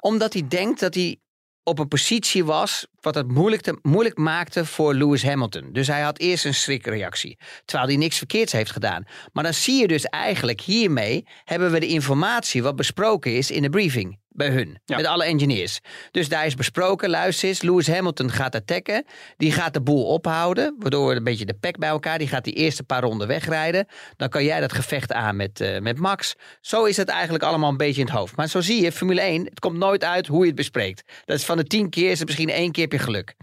[0.00, 1.16] Omdat hij denkt dat hij
[1.64, 5.68] op een positie was wat het moeilijk, te, moeilijk maakte voor Lewis Hamilton.
[5.72, 9.04] Dus hij had eerst een schrikreactie, terwijl hij niks verkeerds heeft gedaan.
[9.32, 13.62] Maar dan zie je dus eigenlijk hiermee hebben we de informatie wat besproken is in
[13.62, 14.96] de briefing bij hun, Ja.
[14.96, 15.80] met alle engineers.
[16.10, 19.04] Dus daar is besproken, luister eens, Lewis Hamilton gaat attacken,
[19.36, 22.44] die gaat de boel ophouden, waardoor we een beetje de pek bij elkaar, die gaat
[22.44, 23.86] die eerste paar ronden wegrijden.
[24.16, 26.34] Dan kan jij dat gevecht aan met, eh, met Max.
[26.60, 28.36] Zo is het eigenlijk allemaal een beetje in het hoofd.
[28.36, 31.02] Maar zo zie je, Formule 1, het komt nooit uit hoe je het bespreekt.
[31.24, 33.34] Dat is van de tien keer is het misschien één keer heb je geluk.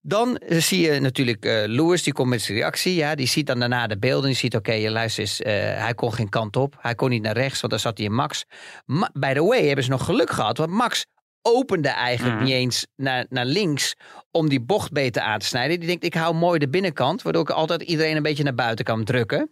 [0.00, 2.94] Dan eh, zie je natuurlijk eh Lewis, die komt met zijn reactie.
[2.94, 4.26] Ja, die ziet dan daarna de beelden.
[4.26, 6.76] Die ziet, oké, je luister eens, eh, hij kon geen kant op.
[6.80, 8.44] Hij kon niet naar rechts, want dan zat hij in Max.
[8.86, 10.58] Ma by the way, hebben ze nog geluk gehad.
[10.58, 11.06] Want Max
[11.42, 12.44] opende eigenlijk Mhm.
[12.44, 13.94] niet eens naar, naar links
[14.30, 15.78] om die bocht beter aan te snijden.
[15.78, 18.84] Die denkt, ik hou mooi de binnenkant, waardoor ik altijd iedereen een beetje naar buiten
[18.84, 19.50] kan drukken.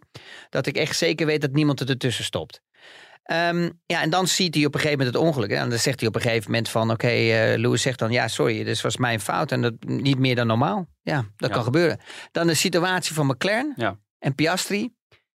[0.49, 2.61] Dat ik echt zeker weet dat niemand er ertussen stopt.
[3.27, 5.49] Ehm, ja, en dan ziet hij op een gegeven moment het ongeluk.
[5.49, 5.55] hè.
[5.55, 6.91] En dan zegt hij op een gegeven moment van...
[6.91, 8.11] Oké, eh Lewis zegt dan...
[8.11, 9.51] Ja, sorry, dit was mijn fout.
[9.51, 10.87] En dat niet meer dan normaal.
[11.01, 11.55] Ja, dat Ja.
[11.55, 11.99] kan gebeuren.
[12.31, 13.97] Dan de situatie van McLaren Ja.
[14.19, 14.93] en Piastri.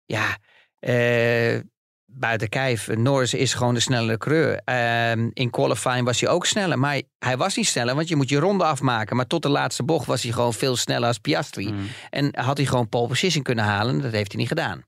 [0.05, 0.37] Ja,
[0.79, 1.59] eh,
[2.05, 2.87] buiten kijf.
[2.87, 4.61] Norris is gewoon de snellere coureur.
[4.63, 6.79] Ehm, in qualifying was hij ook sneller.
[6.79, 9.15] Maar hij was niet sneller, want je moet je ronde afmaken.
[9.15, 11.71] Maar tot de laatste bocht was hij gewoon veel sneller als Piastri.
[11.71, 11.83] Mhm.
[12.09, 14.01] En had hij gewoon pole position kunnen halen.
[14.01, 14.83] Dat heeft hij niet gedaan.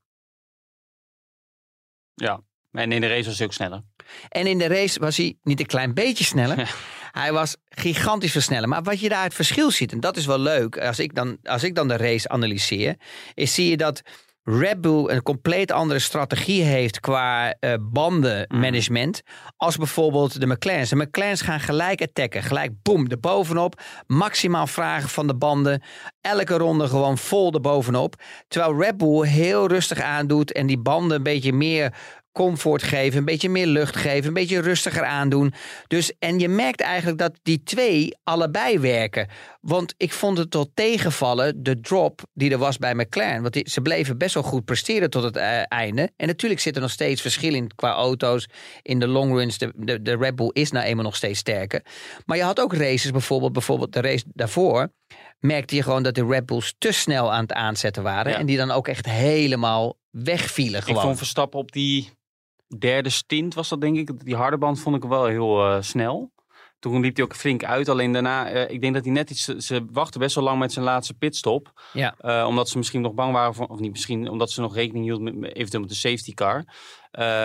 [2.14, 2.40] Ja,
[2.72, 3.82] en in de race was hij ook sneller.
[4.28, 6.70] En in de race was hij niet een klein beetje sneller.
[7.12, 8.68] Hij was gigantisch veel sneller.
[8.68, 11.38] Maar wat je daar het verschil ziet, en dat is wel leuk, als ik dan,
[11.42, 12.96] als ik dan de race analyseer,
[13.34, 14.02] is zie je dat
[14.44, 19.22] Red Bull een compleet andere strategie heeft qua eh, bandenmanagement.
[19.56, 20.88] Als bijvoorbeeld de McLaren's.
[20.88, 22.42] De McLaren's gaan gelijk attacken.
[22.42, 23.80] Gelijk boem, er bovenop.
[24.06, 25.82] Maximaal vragen van de banden.
[26.20, 28.14] Elke ronde gewoon vol erbovenop.
[28.48, 31.94] Terwijl Red Bull heel rustig aandoet en die banden een beetje meer
[32.32, 35.52] comfort geven, een beetje meer lucht geven, een beetje rustiger aandoen.
[35.86, 39.28] Dus, en je merkt eigenlijk dat die twee allebei werken.
[39.60, 43.40] Want ik vond het tot tegenvallen, de drop die er was bij McLaren.
[43.42, 46.10] Want die- ze bleven best wel goed presteren tot het eh, einde.
[46.16, 48.48] En natuurlijk zit er nog steeds verschil in qua auto's.
[48.82, 51.84] In de long runs, de, de, de Red Bull is nou eenmaal nog steeds sterker.
[52.26, 54.92] Maar je had ook races, bijvoorbeeld, bijvoorbeeld de race daarvoor.
[55.38, 58.32] Merkte je gewoon dat de Red Bulls te snel aan het aanzetten waren.
[58.32, 58.38] Ja.
[58.38, 61.02] En die dan ook echt helemaal wegvielen Ik gewoon.
[61.02, 62.10] vond Verstappen op die
[62.78, 64.24] derde stint was dat denk ik.
[64.24, 66.32] Die harde band vond ik wel heel eh, snel.
[66.78, 67.88] Toen liep hij ook flink uit.
[67.88, 69.44] Alleen daarna, eh, ik denk dat hij net iets...
[69.44, 71.82] Ze wachten best wel lang met zijn laatste pitstop.
[71.92, 72.14] Ja.
[72.18, 75.04] Eh, omdat ze misschien nog bang waren, voor, of niet misschien, omdat ze nog rekening
[75.04, 76.64] hielden met, eventueel met de safety car.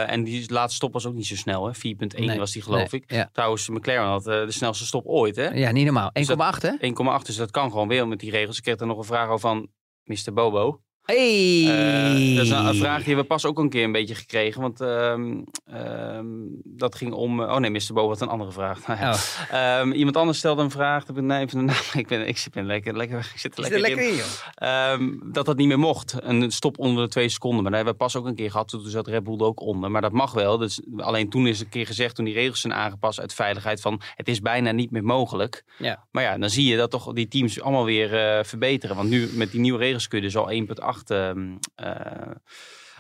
[0.06, 1.72] En die laatste stop was ook niet zo snel, hè?
[1.76, 3.12] 4.1 Nee, was die geloof nee, ik.
[3.12, 3.30] Ja.
[3.34, 5.50] Trouwens, McLaren had de snelste stop ooit, hè?
[5.50, 6.10] 1,8 ja, niet normaal.
[6.10, 7.18] 1,8 Dus hè?
[7.24, 8.58] dus dat kan gewoon weer met die regels.
[8.58, 9.70] Ik kreeg er nog een vraag over van
[10.04, 10.34] Mr.
[10.34, 10.82] Bobo.
[11.08, 11.66] Hey!
[11.68, 14.62] Eh, dat is een, een vraag die we pas ook een keer een beetje gekregen.
[14.62, 16.26] Want ehm, ehm,
[16.64, 17.42] dat ging om...
[17.42, 17.94] oh nee, Mr.
[17.94, 18.88] Bobo had een andere vraag.
[18.88, 19.12] Nou ja.
[19.12, 19.20] Oh.
[19.52, 21.08] Ehm, iemand anders stelde een vraag.
[21.08, 21.84] Ik ben, nee, even de naam.
[21.94, 24.12] Ik, ben, ik, ben lekker, lekker, ik zit er er lekker, lekker in.
[24.12, 25.34] in, joh.
[25.34, 26.16] Dat dat niet meer mocht.
[26.20, 27.62] Een stop onder de twee seconden.
[27.62, 28.68] Maar dat hebben we pas ook een keer gehad.
[28.68, 29.92] Toen zat Red Bull er ook onder.
[29.92, 30.58] Maar dat mag wel.
[30.58, 34.02] Dus, alleen toen is een keer gezegd, toen die regels zijn aangepast uit veiligheid, van
[34.16, 35.64] het is bijna niet meer mogelijk.
[35.78, 36.06] Ja.
[36.12, 38.96] Maar ja, dan zie je dat toch die teams allemaal weer eh, verbeteren.
[38.96, 42.32] Want nu met die nieuwe regels kun je dus al 1.8 ehm, eh,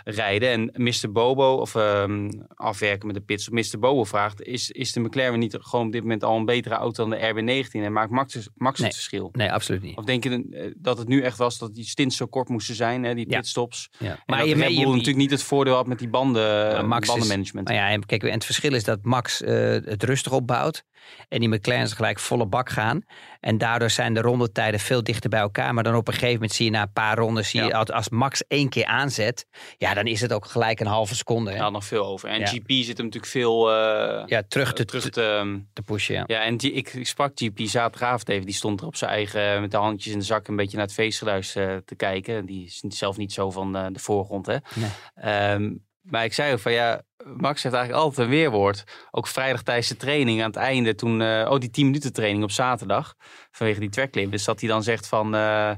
[0.03, 0.49] rijden.
[0.73, 1.11] En Mr.
[1.11, 3.79] Bobo, of ehm, afwerken met de pits, Mr.
[3.79, 7.09] Bobo vraagt, is, is de McLaren niet gewoon op dit moment al een betere auto
[7.09, 7.71] dan de RB19?
[7.71, 8.87] En maakt Max, Max Nee.
[8.87, 9.29] het verschil?
[9.31, 9.97] Nee, absoluut niet.
[9.97, 12.75] Of denk je eh, dat het nu echt was dat die stints zo kort moesten
[12.75, 13.89] zijn, hè, die pitstops?
[13.99, 14.19] Ja.
[14.25, 17.01] Maar je, Red je, Bull je- natuurlijk niet het voordeel had met die banden, Max
[17.01, 17.67] is- bandenmanagement.
[17.67, 20.83] Maar ja, en kijk, en het verschil is dat Max eh, het rustig opbouwt.
[21.29, 23.01] En die McLaren's gelijk volle bak gaan.
[23.39, 25.73] En daardoor zijn de rondetijden veel dichter bij elkaar.
[25.73, 27.49] Maar dan op een gegeven moment zie je na een paar rondes...
[27.49, 27.77] Zie je, Ja.
[27.77, 29.45] als- als Max één keer aanzet...
[29.77, 31.51] Ja, dan is het ook gelijk een halve seconde.
[31.51, 31.57] Hè?
[31.57, 32.29] Had nog veel over.
[32.29, 32.45] En Ja.
[32.45, 35.61] GP zit hem natuurlijk veel eh, ja, terug te, terug te...
[35.73, 36.15] te pushen.
[36.15, 36.23] Ja.
[36.27, 38.45] Ja, en die, ik, ik sprak GP zaterdagavond even.
[38.45, 40.77] Die stond er op zijn eigen, eh, met de handjes in de zak, een beetje
[40.77, 42.45] naar het feestgeluid eh, te kijken.
[42.45, 44.55] Die is zelf niet zo van eh, de voorgrond, hè.
[44.75, 44.89] Nee.
[45.15, 45.73] Ehm,
[46.09, 48.83] maar ik zei ook van, ja, Max heeft eigenlijk altijd een weerwoord.
[49.11, 52.43] Ook vrijdag tijdens de training aan het einde, toen, eh, oh, die 10 minuten training
[52.43, 53.15] op zaterdag,
[53.51, 54.31] vanwege die tracklimp.
[54.31, 55.71] Dus dat hij dan zegt van, eh,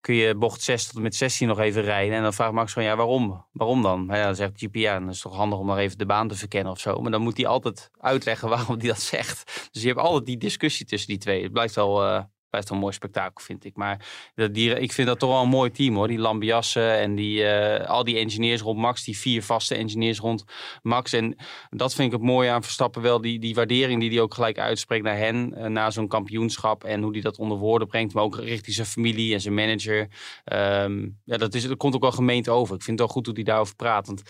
[0.00, 2.16] kun je bocht 6 tot en met 16 nog even rijden?
[2.16, 3.46] En dan vraagt Max van, ja, waarom?
[3.52, 4.06] Waarom dan?
[4.06, 6.06] Maar ja, dan zegt GP, ja, dan is het toch handig om nog even de
[6.06, 7.00] baan te verkennen of zo.
[7.00, 9.68] Maar dan moet hij altijd uitleggen waarom hij dat zegt.
[9.72, 11.42] Dus je hebt altijd die discussie tussen die twee.
[11.42, 12.22] Het blijft wel, eh,
[12.64, 13.76] wel een mooi spektakel, vind ik.
[13.76, 16.08] Maar dat die, ik vind dat toch wel een mooi team hoor.
[16.08, 19.04] Die Lambiassen en die, eh, al die engineers rond Max.
[19.04, 20.44] Die vier vaste engineers rond
[20.82, 21.12] Max.
[21.12, 21.36] En
[21.70, 23.20] dat vind ik het mooie aan Verstappen wel.
[23.20, 25.54] Die, die waardering die hij ook gelijk uitspreekt naar hen.
[25.54, 26.84] eh, na zo'n kampioenschap.
[26.84, 28.14] En hoe hij dat onder woorden brengt.
[28.14, 30.08] Maar ook richting zijn familie en zijn manager.
[30.44, 32.74] Ehm, ja, dat, is, dat komt ook wel gemeend over.
[32.74, 34.06] Ik vind het wel goed hoe hij daarover praat.
[34.06, 34.22] Want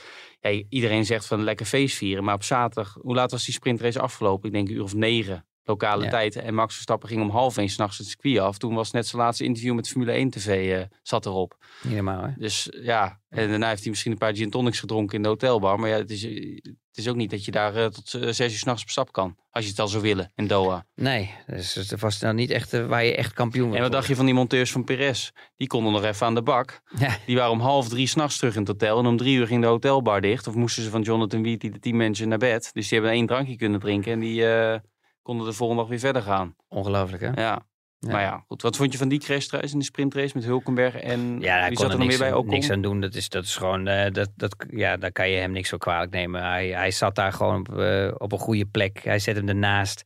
[0.69, 2.25] iedereen zegt van lekker feest vieren.
[2.25, 4.49] Maar op zaterdag, hoe laat was die sprintrace afgelopen?
[4.49, 6.11] Ik denk een uur of negen lokale Ja.
[6.11, 6.37] tijd.
[6.37, 8.59] En Max Verstappen ging om half één s'nachts het circuit af.
[8.59, 11.57] Toen was net zijn laatste interview met Formule 1 TV eh, zat erop.
[11.83, 12.31] Niet normaal, hè?
[12.37, 15.79] Dus ja, en daarna heeft hij misschien een paar gin tonics gedronken in de hotelbar.
[15.81, 18.53] Maar ja, het is, het is ook niet dat je daar eh, tot eh, zes
[18.53, 19.37] uur s'nachts op stap kan.
[19.51, 20.87] Als je het al zou willen in Doha.
[20.95, 24.07] Nee, dus het was nou niet echt eh, waar je echt kampioen En wat dacht
[24.09, 25.31] je van die monteurs van Perez?
[25.57, 26.81] Die konden nog even aan de bak.
[26.99, 28.99] Ja, Die waren om half drie s'nachts terug in het hotel.
[28.99, 30.47] En om drie uur ging de hotelbar dicht.
[30.47, 32.71] Of moesten ze van Jonathan Wheatley, de teammanager, naar bed.
[32.73, 34.13] Dus die hebben één drankje kunnen drinken.
[34.13, 34.79] En die eh,
[35.27, 36.57] konden de volgende dag weer verder gaan.
[36.69, 37.43] ongelooflijk, hè?
[37.43, 37.67] Ja.
[37.99, 38.13] Ja.
[38.13, 38.63] Maar ja, goed.
[38.63, 41.77] Wat vond je van die crashrace in de sprintrace met Hulkenberg en Ja, hij wie
[41.77, 42.33] kon zat er nog meer bij?
[42.33, 42.51] Ocon?
[42.51, 43.01] niks aan doen.
[43.01, 45.79] Dat is, dat is gewoon, eh, dat, dat, ja, daar kan je hem niks voor
[45.79, 46.43] kwalijk nemen.
[46.43, 49.05] Hij, hij zat daar gewoon op, eh, op een goede plek.
[49.05, 50.05] Hij zet hem ernaast.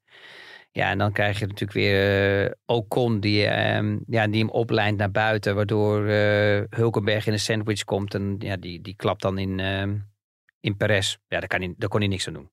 [0.70, 4.98] Ja, en dan krijg je natuurlijk weer eh, Ocon die, ehm, ja, die hem oplijnt
[4.98, 5.54] naar buiten.
[5.54, 6.06] Waardoor
[6.70, 8.14] Hulkenberg in een sandwich komt.
[8.14, 9.96] En ja, die, die klapt dan in, ehm
[10.60, 11.16] in Perez.
[11.28, 12.50] Ja, daar, kan hij, daar kon hij niks aan doen.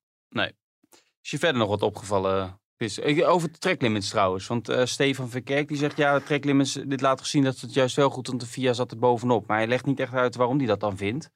[1.27, 2.59] Is je verder nog wat opgevallen?
[2.77, 4.47] Eh, Over de tracklimits trouwens.
[4.47, 7.73] Want eh, Stefan Verkerk die zegt, ja, de tracklimits, dit laat toch zien dat het
[7.73, 9.47] juist wel goed, want de VIA zat er bovenop.
[9.47, 11.29] Maar hij legt niet echt uit waarom hij dat dan vindt.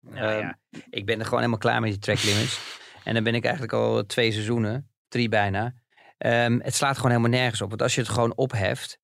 [0.00, 0.58] Nou Ehm, ja,
[0.90, 2.60] ik ben er gewoon helemaal klaar met die track limits.
[3.04, 5.74] en dan ben ik eigenlijk al twee seizoenen, drie bijna.
[6.18, 7.68] Ehm, het slaat gewoon helemaal nergens op.
[7.68, 8.98] Want als je het gewoon opheft,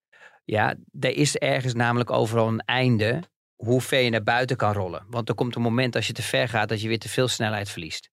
[0.44, 3.22] ja, er is ergens namelijk overal een einde
[3.54, 5.06] hoe ver je naar buiten kan rollen.
[5.08, 7.28] Want er komt een moment als je te ver gaat dat je weer te veel
[7.28, 8.10] snelheid verliest.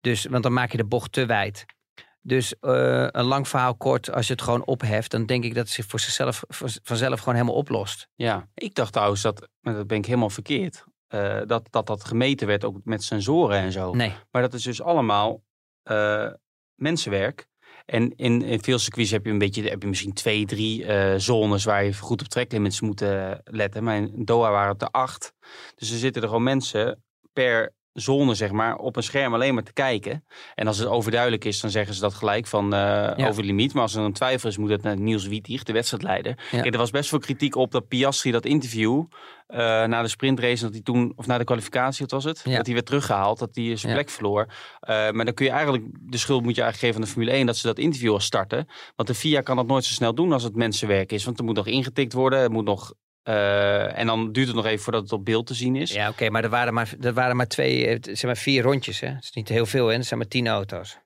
[0.00, 1.64] Dus, want dan maak je de bocht te wijd.
[2.22, 5.64] Dus eh, een lang verhaal kort, als je het gewoon opheft, dan denk ik dat
[5.64, 8.08] het zich voor zichzelf voor- vanzelf gewoon helemaal oplost.
[8.14, 12.04] Ja, ik dacht trouwens dat, maar dat ben ik helemaal verkeerd, eh, dat, dat dat
[12.04, 13.94] gemeten werd ook met sensoren en zo.
[13.94, 15.42] Nee, Maar dat is dus allemaal
[15.82, 16.30] eh,
[16.74, 17.48] mensenwerk.
[17.84, 20.84] En in, in veel circuits heb je een beetje, heb je misschien twee, drie
[21.20, 23.04] zones waar je goed op tracklimits moet
[23.44, 23.84] letten.
[23.84, 25.32] Maar in Doha waren het er acht.
[25.74, 29.62] Dus er zitten er gewoon mensen per zone, zeg maar, op een scherm alleen maar
[29.62, 30.24] te kijken.
[30.54, 33.72] En als het overduidelijk is, dan zeggen ze dat gelijk van eh, over de limiet.
[33.72, 36.38] Maar als er een twijfel is, moet het naar Niels Wietig, de wedstrijdleider.
[36.50, 36.60] Ja.
[36.60, 39.04] Kijk, er was best veel kritiek op dat Piastri dat interview
[39.46, 42.40] eh, na de sprintrace, dat hij toen, of na de kwalificatie, wat was het?
[42.44, 42.56] Ja.
[42.56, 44.46] Dat hij werd teruggehaald, dat hij zijn plek verloor.
[44.80, 47.36] Eh, maar dan kun je eigenlijk, de schuld moet je eigenlijk geven aan de Formule
[47.36, 48.68] 1 dat ze dat interview al starten.
[48.96, 51.24] Want de FIA kan dat nooit zo snel doen als het mensenwerk is.
[51.24, 52.94] Want er moet nog ingetikt worden, er moet nog...
[53.22, 55.92] eh, en dan duurt het nog even voordat het op beeld te zien is.
[55.92, 59.00] Ja, oké, maar er waren maar, er waren maar twee, eh, zijn maar vier rondjes.
[59.00, 59.08] Hè?
[59.08, 59.94] Het is niet heel veel, hè?
[59.96, 60.98] Er zijn maar tien auto's.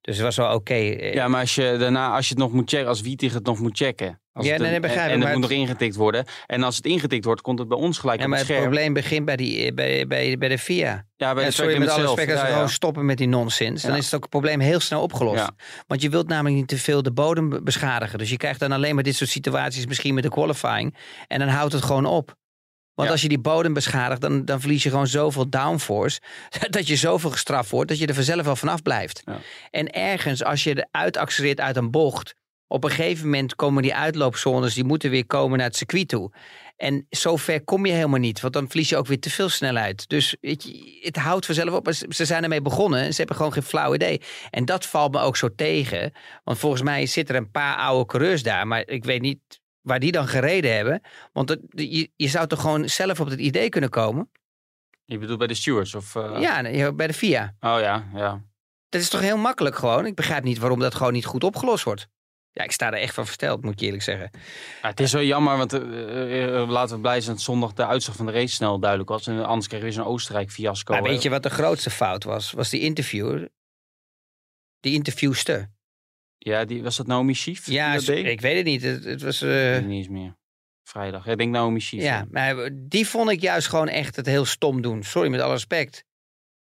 [0.00, 0.74] Dus het was wel oké.
[0.74, 3.44] eh, Ja, maar als je daarna, als je het nog moet checken, als Wietig het
[3.44, 4.20] nog moet checken.
[4.38, 6.24] Als Ja, het nee, een- nee, begrijp en, en het moet nog ingetikt worden.
[6.46, 9.24] En als het ingetikt wordt, komt het bij ons gelijk Ja, op het probleem begint
[9.24, 11.06] bij, die, eh, bij, bij, bij de FIA.
[11.16, 12.54] Ja, bij de sorry, met alle respect, als Ja, we ja.
[12.54, 15.48] gewoon stoppen met die nonsens, dan is het ook het probleem heel snel opgelost.
[15.86, 18.18] Want je wilt namelijk niet te veel de bodem be- beschadigen.
[18.18, 20.94] Dus je krijgt dan alleen maar dit soort situaties, misschien met de qualifying.
[21.26, 22.34] En dan houdt het gewoon op.
[22.94, 23.14] Want Ja.
[23.14, 26.20] als je die bodem beschadigt, dan, dan verlies je gewoon zoveel downforce.
[26.70, 29.22] Dat je zoveel gestraft wordt, dat je er vanzelf wel vanaf blijft.
[29.24, 29.38] Ja.
[29.70, 32.34] En ergens, als je eruit accelereert uit een bocht.
[32.68, 36.32] Op een gegeven moment komen die uitloopzones, die moeten weer komen naar het circuit toe.
[36.76, 39.48] En zo ver kom je helemaal niet, want dan verlies je ook weer te veel
[39.48, 40.08] snelheid.
[40.08, 41.92] Dus weet je, het houdt vanzelf op.
[41.92, 44.20] Ze ze zijn ermee begonnen en ze hebben gewoon geen flauw idee.
[44.50, 46.12] En dat valt me ook zo tegen.
[46.44, 49.38] Want volgens mij zitten er een paar oude coureurs daar, maar ik weet niet
[49.80, 51.00] waar die dan gereden hebben.
[51.32, 54.30] Want het- je, je zou toch gewoon zelf op het idee kunnen komen?
[55.04, 55.94] Je bedoelt bij de stewards?
[55.94, 57.54] Of, eh, Ja, bij de FIA.
[57.60, 58.42] Oh ja, ja.
[58.88, 60.06] Dat is toch heel makkelijk gewoon?
[60.06, 62.08] Ik begrijp niet waarom dat gewoon niet goed opgelost wordt.
[62.52, 64.30] Ja, ik sta er echt van versteld, moet ik je eerlijk zeggen.
[64.82, 67.72] Ja, het is wel jammer, want eh, eh, eh, laten we blij zijn dat zondag
[67.72, 69.26] de uitslag van de race snel duidelijk was.
[69.26, 70.92] En anders kregen we weer zo'n Oostenrijk fiasco.
[70.92, 72.52] Maar weet je wat de grootste fout was?
[72.52, 73.48] Was die interviewer.
[74.80, 75.70] Die interviewster.
[76.38, 77.66] Ja, die, was dat Naomi Schief?
[77.66, 78.82] Ja, ik weet het niet.
[78.82, 79.42] Het, het was.
[79.42, 80.36] Ik weet het niet eens meer.
[80.82, 81.26] Vrijdag.
[81.26, 82.02] Ik denk Naomi Schief.
[82.02, 85.02] ja, maar die vond ik juist gewoon echt het heel stom doen.
[85.02, 86.04] Sorry, met alle respect.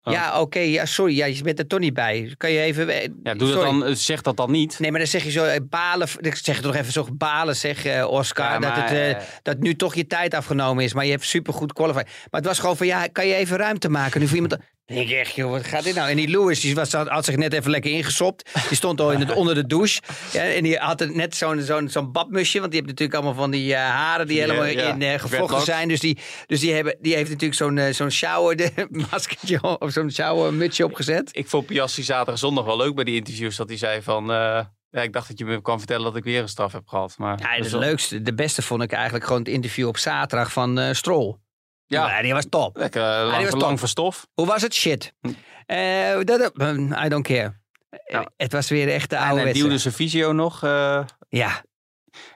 [0.07, 0.13] Oh.
[0.13, 1.17] Ja, oké, ja, sorry.
[1.17, 2.35] Ja, je bent er toch niet bij.
[2.37, 2.89] Kan je even.
[2.89, 4.79] eh, Ja, doe dat dan, eh, zeg dat dan niet.
[4.79, 6.09] Nee, maar dan zeg je zo eh, balen.
[6.21, 8.51] Ik zeg het nog even zo balen, zeg Oscar.
[8.51, 10.95] Ja, dat, het, dat nu toch je tijd afgenomen is.
[10.95, 12.05] Maar je hebt supergoed qualified.
[12.05, 14.57] Maar het was gewoon van ja, kan je even ruimte maken nu voor iemand.
[14.87, 16.11] Dan denk ik echt, joh, wat gaat dit nou?
[16.11, 18.51] En die Lewis, die was, had zich net even lekker ingesopt.
[18.69, 20.01] Die stond al in het, onder de douche.
[20.33, 22.59] Ja, en die had het net zo'n zo'n zo'n badmusje.
[22.61, 25.65] Want die heeft natuurlijk allemaal van die eh, haren die helemaal in gevlochten Dreadlocks.
[25.65, 25.89] zijn.
[25.89, 28.71] Dus die, dus die, hebben, die heeft natuurlijk zo'n eh, zo'n shower de,
[29.11, 31.29] maskertje op- of zo'n showermutsje opgezet.
[31.33, 33.57] Ik vond Piastri zaterdag zondag wel leuk bij die interviews.
[33.57, 34.25] Dat hij zei van...
[34.27, 37.15] ja, ik dacht dat je me kwam vertellen dat ik weer een straf heb gehad.
[37.19, 40.95] Maar Ja, wel- leukste, de beste vond ik eigenlijk gewoon het interview op zaterdag van
[40.95, 41.37] Stroll.
[41.87, 42.77] Ja, die was top.
[42.77, 43.79] lekker eh, die lang, was lang top.
[43.79, 44.27] van stof.
[44.35, 44.75] Hoe was het?
[44.75, 45.13] Shit.
[45.67, 47.55] Eh, dat, eh, I don't care.
[48.07, 48.29] Ja.
[48.37, 50.63] Het was weer echt de En hij oude duwde zijn visio nog.
[50.63, 51.63] eh, Ja,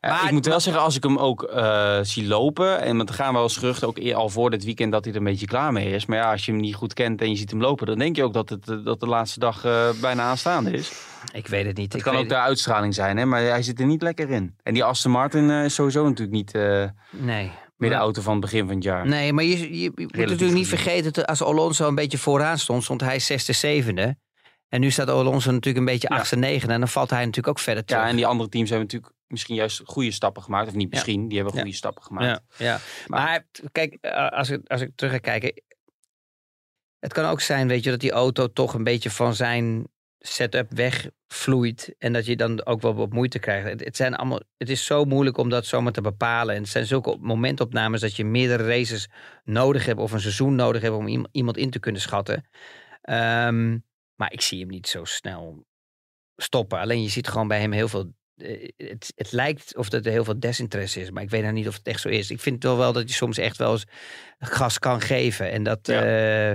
[0.01, 2.81] Ja, Maar- ik moet wel zeggen, als ik hem ook eh, zie lopen.
[2.81, 5.13] En want er gaan wel eens geruchten, ook eer- al voor dit weekend, dat hij
[5.13, 6.07] er een beetje klaar mee is.
[6.07, 8.17] Maar ja, als je hem niet goed kent en je ziet hem lopen, dan denk
[8.17, 10.93] je ook dat, het, eh, dat de laatste dag eh, bijna aanstaande is.
[11.33, 11.87] ik weet het niet.
[11.93, 13.25] Het ik kan weet ook de uitstraling zijn, hè?
[13.25, 14.57] maar hij zit er niet lekker in.
[14.63, 17.51] En die Aston Martin eh, is sowieso natuurlijk niet eh, het- Nee.
[17.81, 19.07] Meer de Maar- auto van het begin van het jaar.
[19.07, 22.59] Nee, maar je, je, je moet natuurlijk niet vergeten, dat als Alonso een beetje vooraan
[22.59, 24.17] stond, stond hij zesde, zevende.
[24.69, 26.17] En nu staat Alonso natuurlijk een beetje Ja.
[26.17, 26.75] achtste, negende.
[26.75, 28.03] En dan valt hij natuurlijk ook verder terug.
[28.03, 30.69] Ja, en die andere teams hebben natuurlijk misschien juist goede stappen gemaakt.
[30.69, 30.89] Of niet Ja.
[30.91, 31.61] misschien, die hebben Ja.
[31.61, 32.43] goede stappen gemaakt.
[32.57, 32.81] Ja, ja.
[33.07, 35.63] Maar, kijk, eh, als ik, als ik terug ga kijken.
[36.99, 39.87] Het kan ook zijn, weet je, dat die auto toch een beetje van zijn
[40.21, 41.95] setup wegvloeit.
[41.99, 43.69] En dat je dan ook wel wat moeite krijgt.
[43.69, 46.55] Het, het, zijn allemaal, het is zo moeilijk om dat zomaar te bepalen.
[46.55, 49.09] En het zijn zulke momentopnames dat je meerdere races
[49.45, 50.01] nodig hebt.
[50.01, 52.49] Of een seizoen nodig hebt om iem- iemand in te kunnen schatten.
[53.01, 53.79] Ehm,
[54.15, 55.67] maar ik zie hem niet zo snel
[56.37, 56.79] stoppen.
[56.79, 60.13] Alleen je ziet gewoon bij hem heel veel eh, het, het lijkt of dat er
[60.13, 62.31] heel veel desinteresse is, maar ik weet nou niet of het echt zo is.
[62.31, 63.85] Ik vind wel wel dat je soms echt wel eens
[64.39, 65.51] gas kan geven.
[65.51, 66.53] En dat, eh,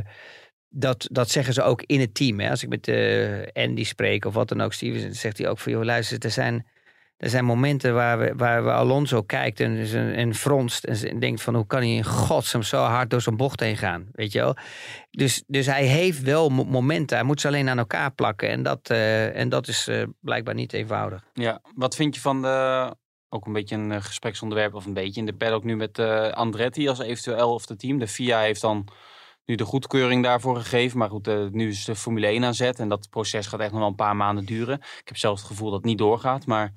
[0.77, 2.39] dat, dat zeggen ze ook in het team.
[2.39, 2.49] Hè.
[2.49, 5.59] Als ik met eh, Andy spreek of wat dan ook, Steven, dan zegt hij ook
[5.59, 6.65] van, joh, luister, er zijn,
[7.17, 9.77] er zijn momenten waar, we, waar we Alonso kijkt en,
[10.15, 13.21] en fronst en ze- en denkt van, hoe kan hij in godsnaam zo hard door
[13.21, 14.55] zo'n bocht heen gaan, weet je wel?
[15.11, 18.63] Dus, dus hij heeft wel mo- momenten, hij moet ze alleen aan elkaar plakken en
[18.63, 21.23] dat, eh, en dat is eh, blijkbaar niet eenvoudig.
[21.33, 22.91] Ja, wat vind je van de,
[23.29, 25.99] ook een beetje een gespreksonderwerp of een beetje in de paddock nu met
[26.33, 27.99] Andretti als eventueel of de team.
[27.99, 28.87] De FIA heeft dan
[29.45, 32.79] nu de goedkeuring daarvoor gegeven, maar goed, eh, nu is de Formule 1 aan zet
[32.79, 34.75] en dat proces gaat echt nog wel een paar maanden duren.
[34.79, 36.73] Ik heb zelfs het gevoel dat het niet doorgaat, maar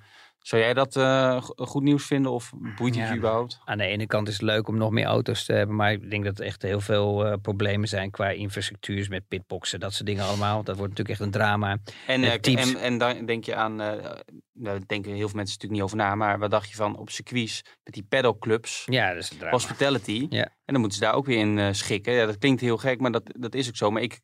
[0.49, 3.11] Zou jij dat eh, go- goed nieuws vinden of boeit het Ja.
[3.13, 3.61] je überhaupt?
[3.65, 5.77] Aan de ene kant is het leuk om nog meer auto's te hebben.
[5.77, 9.81] Maar ik denk dat er echt heel veel eh, problemen zijn qua infrastructuurs met pitboxen.
[9.81, 10.57] Dat soort dingen allemaal.
[10.63, 11.79] Dat wordt natuurlijk echt een drama.
[12.07, 14.21] En, Eh, en, en dan denk je aan, eh
[14.53, 17.11] daar denken heel veel mensen natuurlijk niet over na, maar wat dacht je van op
[17.11, 19.53] circuits met die pedalclubs, Ja, dat is een drama.
[19.53, 20.45] hospitality, Ja.
[20.45, 22.13] en dan moeten ze daar ook weer in schikken.
[22.13, 23.91] Ja, dat klinkt heel gek, maar dat, dat is ook zo.
[23.91, 24.21] Maar ik,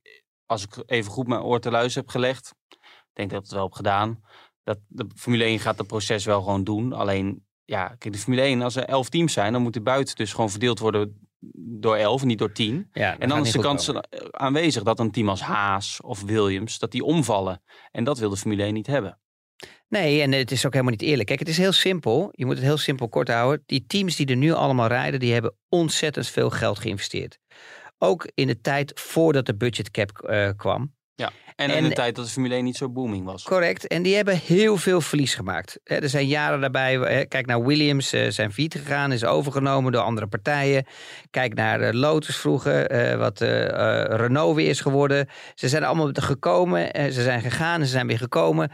[0.46, 2.54] als ik even goed mijn oor te luisteren heb gelegd,
[3.12, 4.20] denk dat ik het wel heb gedaan.
[4.64, 6.92] Dat de Formule 1 gaat het proces wel gewoon doen.
[6.92, 10.16] Alleen, ja, kijk, de Formule 1, als er elf teams zijn, dan moet de buiten
[10.16, 12.88] dus gewoon verdeeld worden door elf, niet door tien.
[12.92, 14.02] Ja, dat En dan is de kans komen.
[14.10, 17.62] eh, aanwezig dat een team als Haas of Williams, dat die omvallen.
[17.90, 19.18] En dat wil de Formule 1 niet hebben.
[19.88, 21.28] Nee, en het is ook helemaal niet eerlijk.
[21.28, 22.28] Kijk, het is heel simpel.
[22.32, 23.62] Je moet het heel simpel kort houden.
[23.66, 27.38] Die teams die er nu allemaal rijden, die hebben ontzettend veel geld geïnvesteerd.
[27.98, 30.93] Ook in de tijd voordat de budgetcap eh kwam.
[31.56, 33.42] En, En- in de tijd dat de Formule 1 niet zo booming was.
[33.42, 33.86] Correct.
[33.86, 35.78] En die hebben heel veel verlies gemaakt.
[35.84, 36.94] Er zijn jaren daarbij.
[36.94, 40.86] hè, Kijk naar Williams, eh, zijn failliet gegaan, is overgenomen door andere partijen.
[41.30, 45.28] Kijk naar eh, Lotus vroeger, eh, wat eh, eh, Renault weer is geworden.
[45.54, 48.70] Ze zijn allemaal gekomen, eh, ze zijn gegaan, ze zijn weer gekomen.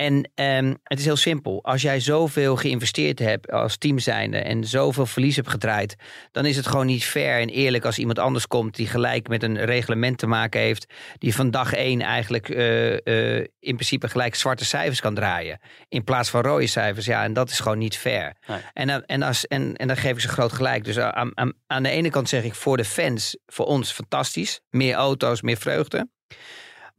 [0.00, 1.64] En ehm, het is heel simpel.
[1.64, 5.96] Als jij zoveel geïnvesteerd hebt als team zijnde en zoveel verlies hebt gedraaid,
[6.32, 9.42] dan is het gewoon niet fair en eerlijk als iemand anders komt die gelijk met
[9.42, 14.34] een reglement te maken heeft, die van dag één eigenlijk eh, eh, in principe gelijk
[14.34, 15.60] zwarte cijfers kan draaien.
[15.88, 17.06] In plaats van rode cijfers.
[17.06, 18.36] Ja, en dat is gewoon niet fair.
[18.46, 18.58] Nee.
[18.72, 20.84] En, dan- en, als, en, en dan geef ik ze groot gelijk.
[20.84, 24.60] Dus aan, aan, aan de ene kant zeg ik voor de fans, voor ons fantastisch.
[24.70, 26.08] Meer auto's, meer vreugde.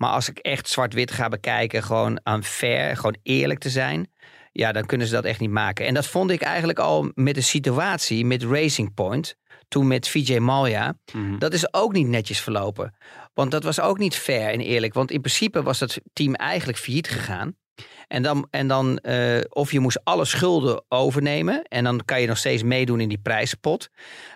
[0.01, 4.11] Maar als ik echt zwart-wit ga bekijken, gewoon aan fair, gewoon eerlijk te zijn.
[4.51, 5.85] Ja, dan kunnen ze dat echt niet maken.
[5.85, 9.35] En dat vond ik eigenlijk al met de situatie met Racing Point.
[9.67, 10.97] Toen met Vijay Malja.
[11.13, 11.37] Mhm.
[11.37, 12.95] Dat is ook niet netjes verlopen.
[13.33, 14.93] Want dat was ook niet fair en eerlijk.
[14.93, 17.55] Want in principe was dat team eigenlijk failliet gegaan.
[18.11, 21.63] En dan, en dan eh, of je moest alle schulden overnemen.
[21.63, 23.89] En dan kan je nog steeds meedoen in die prijzenpot.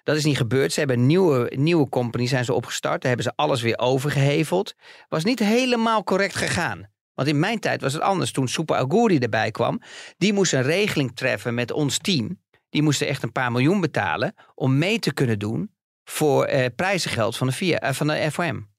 [0.04, 0.74] Dat is niet gebeurd.
[0.74, 3.02] Ze hebben nieuwe, nieuwe company zijn ze opgestart.
[3.02, 4.74] Daar hebben ze alles weer overgeheveld.
[5.10, 6.90] Was niet helemaal correct gegaan.
[7.14, 8.32] Want in mijn tijd was het anders.
[8.32, 9.82] Toen Super Aguri erbij kwam.
[10.18, 12.42] Die moest een regeling treffen met ons team.
[12.70, 14.34] Die moesten echt een paar miljoen betalen.
[14.54, 15.72] Om mee te kunnen doen
[16.04, 18.70] voor eh, prijzengeld van de, VIA, eh, van de FOM.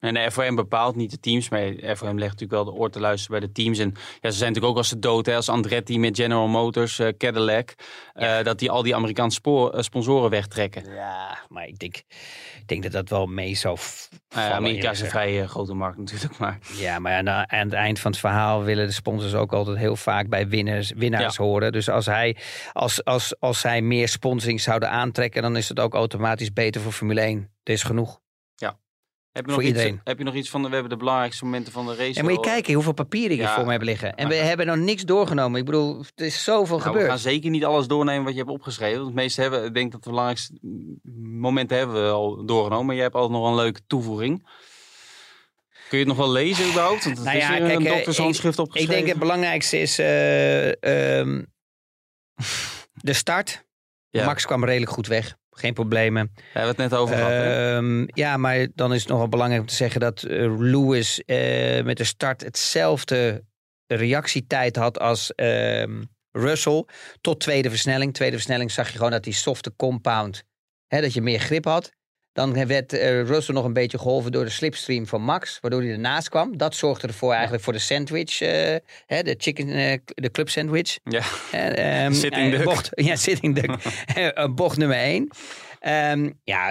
[0.00, 2.90] En de FOM bepaalt niet de teams, maar de FOM legt natuurlijk wel de oor
[2.90, 3.78] te luisteren bij de teams.
[3.78, 6.98] En ja, ze zijn natuurlijk ook als de dood, hè, als Andretti met General Motors,
[6.98, 7.74] eh, Cadillac,
[8.12, 10.94] eh, dat die al die Amerikaanse spoor, eh, sponsoren wegtrekken.
[10.94, 15.00] Ja, maar ik denk, ik denk dat dat wel mee zou Nou vallen, Amerika is
[15.00, 16.58] een vrij grote markt natuurlijk, maar.
[16.76, 19.96] Ja, maar aan, aan het eind van het verhaal willen de sponsors ook altijd heel
[19.96, 21.72] vaak bij winners, winnaars horen.
[21.72, 22.36] Dus als, hij,
[22.72, 26.92] als, als, als zij meer sponsoring zouden aantrekken, dan is het ook automatisch beter voor
[26.92, 27.50] Formule 1.
[27.62, 28.20] Er is genoeg.
[29.38, 30.00] Heb je, nog Voor iets, iedereen.
[30.04, 32.18] heb je nog iets van, de, we hebben de belangrijkste momenten van de race.
[32.18, 33.54] En moet je kijken hoeveel papieren ik Ja.
[33.54, 34.14] voor me heb liggen.
[34.14, 35.58] En we hebben nog niks doorgenomen.
[35.60, 37.08] Ik bedoel, er is zoveel Nou, we gebeurd.
[37.10, 38.96] gaan zeker niet alles doornemen wat je hebt opgeschreven.
[38.96, 40.58] Want het meeste hebben, ik denk dat de belangrijkste
[41.22, 42.86] momenten hebben we al doorgenomen.
[42.86, 44.46] Maar jij hebt altijd nog een leuke toevoeging.
[45.88, 47.04] Kun je het nog wel lezen überhaupt?
[47.04, 48.94] Want het Nou is ja, kijk, een eh, doktershandschrift Ik opgeschreven.
[48.96, 51.42] denk het belangrijkste is eh, ehm,
[52.92, 53.66] de start.
[54.10, 54.24] Ja.
[54.24, 55.36] Max kwam redelijk goed weg.
[55.58, 56.30] Geen problemen.
[56.34, 57.30] Daar hebben we het net over gehad.
[57.30, 61.24] Ehm, ja, maar dan is het nog wel belangrijk om te zeggen dat eh, Lewis
[61.24, 63.44] eh, met de start hetzelfde
[63.86, 66.84] reactietijd had als ehm, Russell.
[67.20, 68.14] Tot tweede versnelling.
[68.14, 70.44] Tweede versnelling zag je gewoon dat die softe compound,
[70.86, 71.90] hè, dat je meer grip had.
[72.38, 75.90] Dan werd eh, Russell nog een beetje geholpen door de slipstream van Max, waardoor hij
[75.90, 76.56] ernaast kwam.
[76.56, 78.76] Dat zorgde ervoor eigenlijk voor de sandwich, eh,
[79.06, 80.98] hè, de chicken, eh, de club sandwich.
[81.04, 81.22] Ja.
[81.50, 82.64] Ehm, Sitting duck.
[82.64, 84.54] Bocht, ja, sitting duck.
[84.54, 85.28] Bocht nummer één.
[85.80, 86.68] Ehm, ja,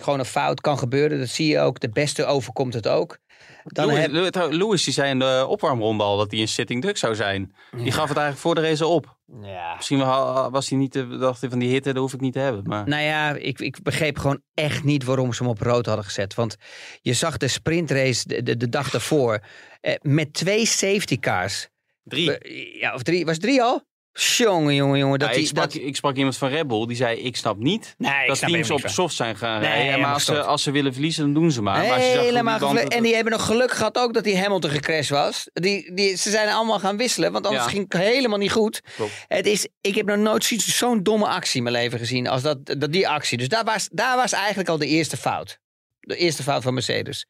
[0.00, 1.18] gewoon een fout kan gebeuren.
[1.18, 1.80] Dat zie je ook.
[1.80, 3.18] De beste overkomt het ook.
[3.64, 6.96] Dan heb, Lewis- Lewis die zei in de opwarmronde al dat hij een sitting duck
[6.96, 7.54] zou zijn.
[7.76, 9.16] Die gaf het eigenlijk voor de race op.
[9.42, 9.74] ja.
[9.76, 12.32] Misschien wel- was hij niet, de- dacht hij van die hitte, dat hoef ik niet
[12.32, 12.62] te hebben.
[12.66, 16.04] Maar Nou ja, ik, ik begreep gewoon echt niet waarom ze hem op rood hadden
[16.04, 16.34] gezet.
[16.34, 16.56] Want
[17.00, 19.44] je zag de sprintrace de, de, de dag daarvoor
[19.80, 21.68] eh, met twee safety cars.
[22.02, 22.78] drie.
[22.78, 23.24] Ja, of drie.
[23.24, 23.88] Was het drie al?
[24.12, 25.18] Jongen, jongen, jongen.
[25.18, 27.58] Dat Ja, ik, sprak, dat, ik sprak iemand van Red Bull die zei: Ik snap
[27.58, 30.00] niet nee, ik dat snap teams op soft zijn gaan Nee, rijden.
[30.00, 31.86] Maar als ze, als ze willen verliezen, dan doen ze maar.
[31.86, 35.48] maar die Helemaal En die hebben nog geluk gehad ook dat die Hamilton gecrashed was.
[35.52, 37.70] Die, die, ze zijn allemaal gaan wisselen, want anders Ja.
[37.70, 38.80] ging het helemaal niet goed.
[38.96, 39.24] Klopt.
[39.28, 42.42] Het is, ik heb nog nooit zo- zo'n domme actie in mijn leven gezien als
[42.42, 43.38] dat, dat die actie.
[43.38, 45.58] Dus daar was, daar was eigenlijk al de eerste fout.
[46.00, 47.26] De eerste fout van Mercedes.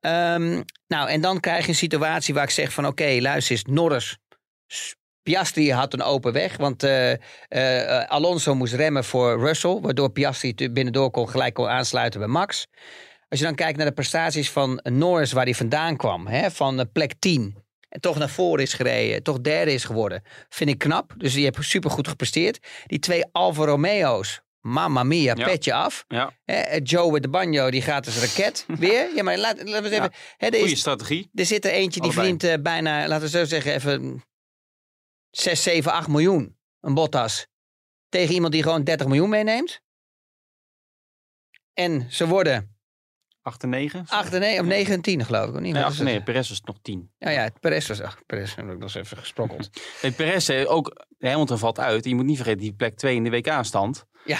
[0.00, 2.86] Ehm, nou, en dan krijg je een situatie waar ik zeg van...
[2.86, 4.16] oké, luister eens, Norris...
[5.28, 7.12] Piastri had een open weg, want eh,
[7.48, 9.78] eh, Alonso moest remmen voor Russell...
[9.80, 12.66] waardoor Piastri binnendoor kon gelijk kon aansluiten bij Max.
[13.28, 16.26] Als je dan kijkt naar de prestaties van Norris waar hij vandaan kwam...
[16.26, 17.56] Hè, van eh, plek 10
[17.88, 19.22] En toch naar voren is gereden.
[19.22, 20.22] Toch derde is geworden.
[20.48, 21.14] Vind ik knap.
[21.16, 22.58] Dus die heeft supergoed gepresteerd.
[22.86, 24.40] Die twee Alfa Romeo's.
[24.60, 25.44] Mamma mia, Ja.
[25.44, 26.04] petje af.
[26.08, 26.32] Ja,
[26.82, 28.66] Joe met de banjo, die gaat als raket.
[28.78, 29.08] Weer.
[29.14, 30.12] Ja, maar laat, laten we eens even...
[30.38, 31.30] Er, goede is, strategie.
[31.34, 34.22] er zit er eentje die verdient bijna, laten we zo zeggen, even
[35.30, 36.56] 6, 7, 8 miljoen.
[36.80, 37.46] Een Bottas.
[38.08, 39.80] Tegen iemand die gewoon 30 miljoen meeneemt.
[41.74, 42.76] En ze worden
[43.42, 44.04] 8 en 9?
[44.08, 45.60] 8 en 9, of 9 en 10 geloof ik.
[45.60, 45.62] Niet?
[45.62, 46.14] Nee, Wat 8 is en het?
[46.14, 46.24] 9.
[46.24, 47.12] Perez was nog 10.
[47.18, 48.00] Ja, ja, Perez was...
[48.00, 49.70] Ach, Perez heb ik nog eens even gesprokkeld.
[50.02, 52.04] Nee, Perez, eh, ook Hamilton valt uit.
[52.04, 54.04] Je moet niet vergeten, die plek 2 in de WK-stand.
[54.24, 54.38] Ja.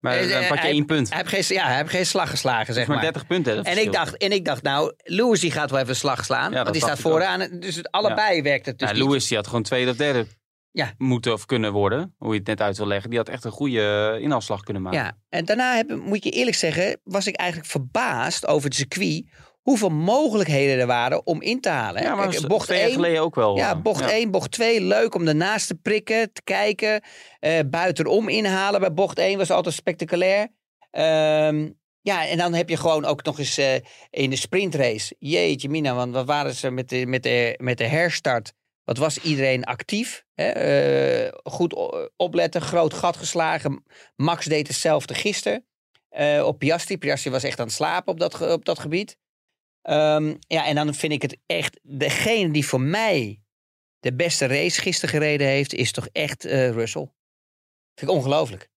[0.00, 1.08] Maar Eh, dan eh, pak je hij- één punt.
[1.08, 3.04] Hij heeft geen, ja, hij heeft geen slag geslagen, zeg maar maar.
[3.04, 3.56] 30 punten.
[3.56, 6.24] dat En ik, dacht, en ik dacht, nou, Lewis die gaat wel even een slag
[6.24, 6.50] slaan.
[6.52, 7.00] Ja, want die staat ook.
[7.12, 7.48] vooraan.
[7.60, 9.04] Dus het, allebei werkt het dus ja, niet.
[9.04, 10.26] Lewis die had gewoon tweede of derde
[10.72, 10.92] Ja.
[10.98, 12.14] moeten of kunnen worden.
[12.18, 13.10] Hoe je het net uit wil leggen.
[13.10, 14.98] Die had echt een goede eh, inhaalslag kunnen maken.
[15.00, 19.24] Ja, en daarna heb, moet je eerlijk zeggen, was ik eigenlijk verbaasd over het circuit.
[19.60, 22.02] Hoeveel mogelijkheden er waren om in te halen.
[22.02, 22.08] hè.
[22.08, 23.56] Ja, maar Kijk, bocht twee jaar 1, geleden ook wel.
[23.56, 27.02] ja, bocht 1, bocht 2, leuk om ernaast te prikken, te kijken.
[27.40, 30.48] eh buitenom inhalen bij bocht 1 was altijd spectaculair.
[30.90, 31.68] Ehm,
[32.02, 33.74] ja, en dan heb je gewoon ook nog eens eh,
[34.10, 35.14] in de sprintrace.
[35.18, 38.52] Jeetje mina, want wat waren ze met de, met de, met de herstart?
[38.84, 40.24] Wat was iedereen actief?
[40.34, 40.48] Hè?
[40.48, 41.74] Eh, goed
[42.16, 43.84] opletten, groot gat geslagen.
[44.16, 45.64] Max deed hetzelfde gisteren
[46.44, 46.98] op Piastri.
[46.98, 49.18] Piastri was echt aan het slapen op dat, op dat gebied.
[49.82, 51.80] Ehm, ja, en dan vind ik het echt...
[51.82, 53.42] Degene die voor mij
[54.00, 55.74] de beste race gisteren gereden heeft...
[55.74, 57.08] is toch echt eh, Russell.
[57.94, 58.68] Vind ik ongelooflijk.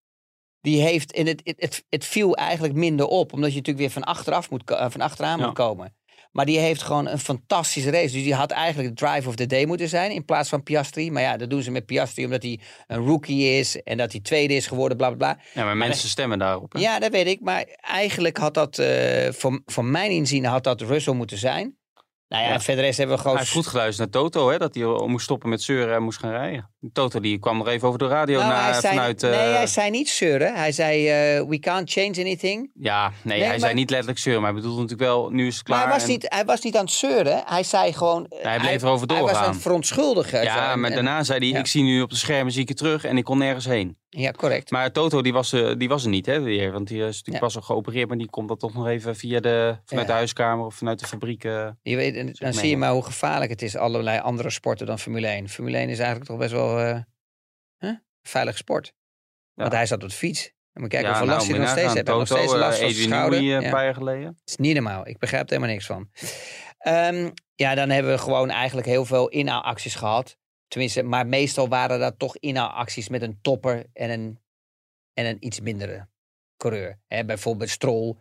[0.61, 1.13] Die heeft...
[1.13, 3.33] En het, het, het, het viel eigenlijk minder op.
[3.33, 5.45] Omdat je natuurlijk weer van, achteraf moet, eh, van achteraan Ja.
[5.45, 5.95] moet komen.
[6.33, 8.13] Maar die heeft gewoon een fantastische race.
[8.13, 11.11] Dus die had eigenlijk de drive of the day moeten zijn in plaats van Piastri.
[11.11, 14.21] Maar ja, dat doen ze met Piastri omdat hij een rookie is en dat hij
[14.21, 15.37] tweede is geworden, bla bla bla.
[15.53, 16.73] Ja, maar mensen stemmen daarop.
[16.73, 16.79] hè?
[16.79, 17.41] Ja, dat weet ik.
[17.41, 21.77] Maar eigenlijk had dat, eh voor, voor mijn inzien, had dat Russell moeten zijn.
[22.27, 23.37] Nou ja, verder rest hebben we gewoon...
[23.37, 26.19] Hij heeft goed geluisterd naar Toto, hè, dat hij moest stoppen met zeuren en moest
[26.19, 26.72] gaan rijden.
[26.93, 29.23] Toto die kwam nog even over de radio Nou, na, hij zei, vanuit...
[29.23, 30.55] eh, Nee, hij zei niet zeuren.
[30.55, 32.71] Hij zei, eh, we can't change anything.
[32.73, 35.47] Ja, nee, Nee, hij maar- zei niet letterlijk zeuren, maar hij bedoelde natuurlijk wel, nu
[35.47, 35.77] is het klaar.
[35.79, 37.43] maar hij was, en- niet, hij was niet aan het zeuren.
[37.45, 38.25] Hij zei gewoon...
[38.29, 39.53] hij bleef erover Hij was aan doorgaan.
[39.53, 40.43] het verontschuldigen.
[40.43, 41.59] Ja, maar en- daarna zei hij, ja.
[41.59, 43.97] ik zie nu op de schermen zie ik het terug en ik kon nergens heen.
[44.09, 44.71] Ja, correct.
[44.71, 46.71] Maar Toto die was, eh, die was er niet, hè, weer.
[46.71, 47.39] Want die is natuurlijk Ja.
[47.39, 50.65] pas al geopereerd, maar die komt dat toch nog even via de, vanuit de huiskamer
[50.65, 51.43] of vanuit de fabriek.
[51.43, 54.85] Je weet, en dan mee, zie je maar hoe gevaarlijk het is, allerlei andere sporten
[54.85, 55.49] dan Formule 1.
[55.49, 56.99] Formule 1 is eigenlijk toch best wel eh,
[57.77, 57.87] hè?
[57.87, 58.93] een veilige sport.
[59.53, 60.51] Want hij zat op de fiets.
[60.73, 62.07] Moet je kijken hoeveel last nou, hij nog steeds heeft.
[62.07, 63.39] Hij nog steeds last eh, van zijn schouder.
[63.39, 64.25] Eh, een paar jaar geleden.
[64.25, 65.07] Het is niet normaal.
[65.07, 66.09] Ik begrijp er helemaal niks van.
[66.77, 70.37] Ehm, ja, dan hebben we gewoon eigenlijk heel veel inhaalacties gehad.
[70.67, 74.39] Tenminste, maar meestal waren dat toch inhaalacties met een topper en een,
[75.13, 76.07] en een iets mindere
[76.57, 76.99] coureur.
[77.25, 78.15] Bijvoorbeeld Stroll,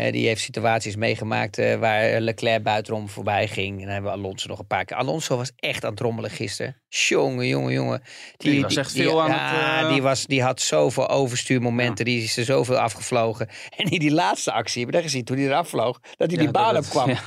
[0.00, 3.78] hè, die heeft situaties meegemaakt eh, waar Leclerc buitenom voorbij ging.
[3.78, 4.96] En dan hebben we Alonso nog een paar keer.
[4.96, 6.76] Alonso was echt aan het rommelen gisteren.
[6.88, 8.02] Jongen, jongen, jongen.
[8.36, 12.04] Die was echt veel aan ja, het, eh, die, was, die had zoveel overstuurmomenten.
[12.04, 13.48] Die is er zoveel afgevlogen.
[13.76, 15.24] En in die laatste actie, heb je dat gezien?
[15.24, 17.08] Toen hij eraf vloog, dat hij die baan op kwam.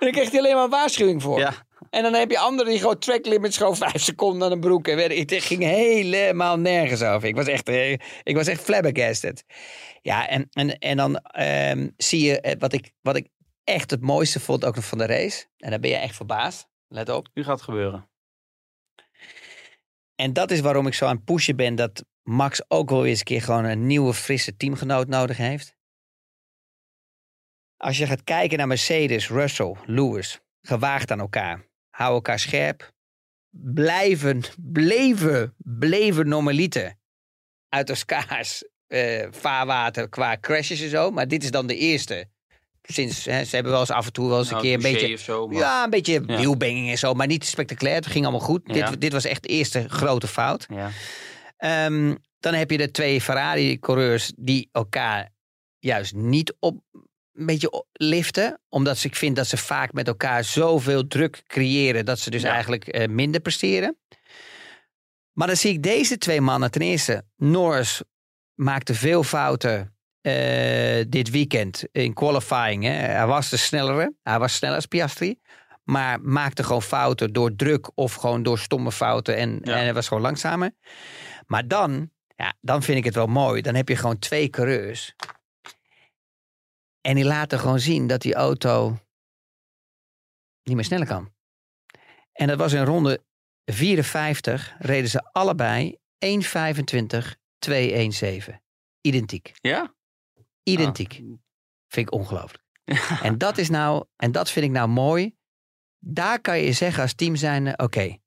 [0.00, 1.38] En dan kreeg hij alleen maar een waarschuwing voor.
[1.90, 4.88] En dan heb je anderen die gewoon track limits gewoon vijf seconden aan een broek.
[4.88, 7.28] En het ging helemaal nergens over.
[7.28, 9.44] Ik was echt, eh, ik was echt flabbergasted.
[10.02, 13.28] Ja, en, en, en dan ehm, zie je eh, wat ik, wat ik
[13.64, 15.46] echt het mooiste vond ook nog van de race.
[15.56, 16.68] En dan ben je echt verbaasd.
[16.88, 17.28] Let op.
[17.34, 18.08] Nu gaat het gebeuren.
[20.14, 23.18] En dat is waarom ik zo aan het pushen ben dat Max ook wel eens
[23.18, 25.74] een keer gewoon een nieuwe, frisse teamgenoot nodig heeft.
[27.76, 31.69] Als je gaat kijken naar Mercedes, Russell, Lewis, gewaagd aan elkaar.
[32.00, 32.92] Hou elkaar scherp.
[33.50, 36.94] Blijven, bleven, bleven normaliter
[37.68, 41.10] uit elkaars eh, vaarwater qua crashes en zo.
[41.10, 42.28] Maar dit is dan de eerste.
[42.82, 44.82] Sinds, hè, ze hebben wel eens af en toe wel eens een Nou, keer een
[44.92, 45.16] beetje...
[45.16, 46.36] Zo, maar- Ja, een beetje Ja.
[46.36, 47.94] wielbenging en zo, maar niet spectaculair.
[47.96, 48.60] Het ging allemaal goed.
[48.64, 48.90] Ja.
[48.90, 50.66] Dit, dit was echt de eerste grote fout.
[50.70, 50.90] ja.
[51.56, 55.28] Ehm, dan heb je de twee Ferrari-coureurs die elkaar
[55.78, 56.82] juist niet op
[57.40, 58.60] een beetje liften.
[58.68, 62.42] Omdat ze, ik vind dat ze vaak met elkaar zoveel druk creëren dat ze dus
[62.42, 62.52] Ja.
[62.52, 63.96] eigenlijk eh, minder presteren.
[65.32, 66.70] Maar dan zie ik deze twee mannen.
[66.70, 68.02] Ten eerste, Norris
[68.54, 72.84] maakte veel fouten eh, dit weekend in qualifying.
[72.84, 72.90] Hè.
[72.90, 74.14] Hij was de snellere.
[74.22, 75.38] Hij was sneller als Piastri.
[75.84, 79.36] Maar maakte gewoon fouten door druk of gewoon door stomme fouten.
[79.36, 79.72] En, Ja.
[79.76, 80.70] en hij was gewoon langzamer.
[81.46, 83.62] Maar dan, ja, dan vind ik het wel mooi.
[83.62, 85.14] Dan heb je gewoon twee coureurs.
[87.00, 88.98] En die laten gewoon zien dat die auto
[90.62, 91.32] niet meer sneller kan.
[92.32, 93.24] En dat was in ronde
[93.64, 94.74] 54.
[94.78, 96.30] Reden ze allebei 1.25,
[97.68, 98.54] 2.17.
[99.00, 99.52] Identiek.
[99.60, 99.94] Ja?
[100.62, 101.12] Identiek.
[101.12, 101.18] Ah.
[101.86, 102.64] Vind ik ongelooflijk.
[103.22, 105.36] En dat is nou, en dat vind ik nou mooi.
[105.98, 108.18] Daar kan je zeggen als team zijn, oké,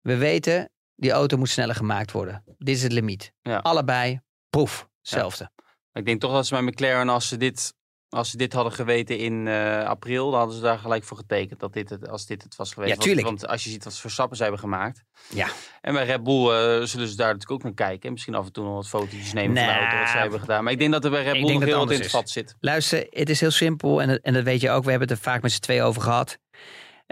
[0.00, 2.44] we weten, die auto moet sneller gemaakt worden.
[2.58, 3.32] Dit is het limiet.
[3.42, 3.58] Ja.
[3.58, 5.50] Allebei, proef, hetzelfde.
[5.92, 7.74] Ik denk toch dat ze bij McLaren, als ze dit,
[8.08, 11.60] als ze dit hadden geweten in eh, april, dan hadden ze daar gelijk voor getekend.
[11.60, 12.88] Dat dit het, als dit het was geweest.
[12.90, 13.26] Ja, Want- tuurlijk.
[13.26, 15.02] Want, als je ziet wat Verstappen ze hebben gemaakt.
[15.34, 15.48] Ja.
[15.80, 18.06] En bij Red Bull eh, zullen ze daar natuurlijk ook naar kijken.
[18.06, 19.80] En misschien af en toe nog wat fotootjes nemen van de Nee.
[19.80, 20.64] auto, wat zij hebben gedaan.
[20.64, 22.56] Maar ik denk dat er bij Red Bull nog heel wat in het vat zit.
[22.60, 24.84] Luister, het is heel simpel en, dat- en dat weet je ook.
[24.84, 26.38] We hebben het er vaak met z'n twee over gehad.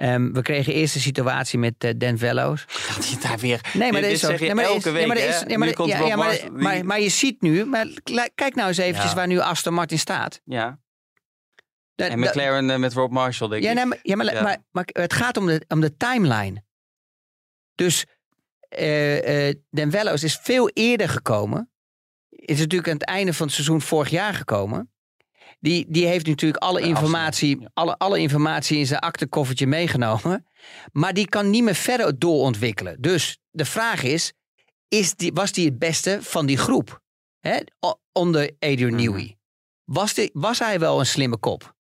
[0.01, 2.65] Ehm, we kregen eerst een situatie met eh, Dan Vellows.
[2.69, 3.61] Gaat hij daar weer...
[3.73, 7.09] Nee, maar dat is zeg je nee, dat elke week, maar dat maar dat- je
[7.09, 7.87] ziet nu, maar
[8.35, 9.17] kijk nou eens eventjes Ja.
[9.17, 10.41] waar nu Aston Martin staat.
[10.45, 10.79] Ja,
[11.95, 13.77] Da- en McLaren eh, met Rob Marshall, denk ja, ik.
[13.77, 14.43] nee, maar, ja, maar, Ja.
[14.43, 16.63] Maar, maar het gaat om de, om de timeline.
[17.75, 18.07] Dus
[18.69, 21.71] eh Den Vellows is veel eerder gekomen.
[22.29, 24.93] Is natuurlijk aan het einde van het seizoen vorig jaar gekomen.
[25.61, 30.47] Die, die heeft natuurlijk alle informatie, alle, alle informatie in zijn aktekoffertje meegenomen.
[30.93, 32.97] Maar die kan niet meer verder doorontwikkelen.
[33.01, 34.33] Dus de vraag is,
[34.89, 37.01] is die, was die het beste van die groep?
[37.41, 37.59] Hè?
[38.13, 39.03] Onder Adrian Mhm.
[39.03, 39.39] Newey.
[39.85, 41.75] Was, die, was hij wel een slimme kop?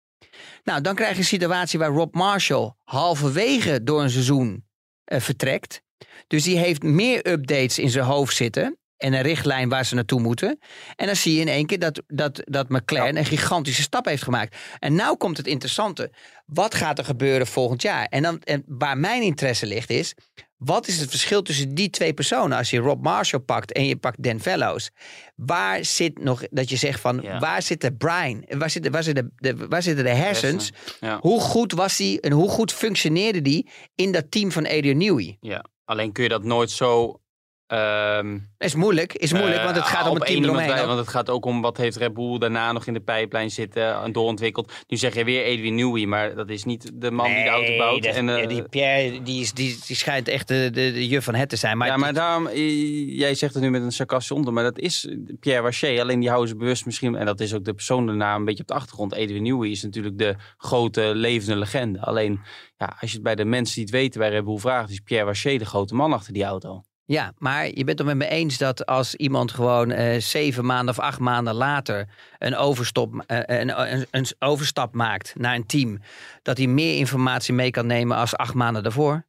[0.65, 4.65] Nou, dan krijg je een situatie waar Rob Marshall halverwege door een seizoen
[5.05, 5.83] eh, vertrekt.
[6.27, 8.78] Dus die heeft meer updates in zijn hoofd zitten.
[8.99, 10.59] En een richtlijn waar ze naartoe moeten.
[10.97, 14.23] En dan zie je in één keer dat, dat, dat McLaren een gigantische stap heeft
[14.23, 14.57] gemaakt.
[14.79, 16.11] En nou komt het interessante.
[16.47, 18.07] Wat gaat er gebeuren volgend jaar?
[18.07, 20.15] En, dan, en waar mijn interesse ligt is...
[20.57, 22.59] Wat is het verschil tussen die twee personen?
[22.59, 24.91] Als je Rob Marshall pakt en je pakt Dan Fellows.
[25.37, 27.39] Waar zit nog, dat je zegt van, Ja.
[27.39, 28.45] waar zit de brain?
[28.49, 30.73] Waar zitten, waar zitten, de, waar zitten de hersens?
[31.01, 31.19] Ja.
[31.21, 35.37] Hoe goed was die en hoe goed functioneerde die in dat team van Adrian Newey?
[35.41, 37.21] ja, alleen kun je dat nooit zo...
[37.69, 40.67] ehm, Is moeilijk, is moeilijk, Eh, want het gaat om het team eromheen.
[40.67, 40.87] bij-.
[40.87, 44.03] Want het gaat ook om wat heeft Red Bull daarna nog in de pijplijn zitten
[44.03, 44.73] en doorontwikkeld.
[44.87, 47.77] Nu zeg je weer Edwin Newey, maar dat is niet de man die de auto
[47.77, 48.03] bouwt.
[48.03, 51.09] dat- en, eh, ja, die Pierre die, is, die, die schijnt echt de, de, de
[51.09, 51.77] juf van het te zijn.
[51.79, 54.79] Maar, ja, maar daarom, eh, jij zegt het nu met een sarcastische onder, maar dat
[54.79, 55.09] is
[55.41, 56.01] Pierre Waché.
[56.01, 58.63] Alleen die houden ze bewust misschien, en dat is ook de persoon daarna een beetje
[58.63, 59.15] op de achtergrond.
[59.15, 62.01] Edwin Newey is natuurlijk de grote levende legende.
[62.01, 62.41] Alleen,
[62.77, 65.01] ja, als je het bij de mensen die het weten bij Red Bull vraagt, is
[65.01, 66.83] Pierre Waché de grote man achter die auto.
[67.09, 70.95] Ja, maar je bent het met me eens dat als iemand gewoon eh, zeven maanden
[70.95, 75.99] of acht maanden later een, overstop, eh, een, een, een overstap maakt naar een team,
[76.43, 79.27] dat hij meer informatie mee kan nemen als acht maanden daarvoor.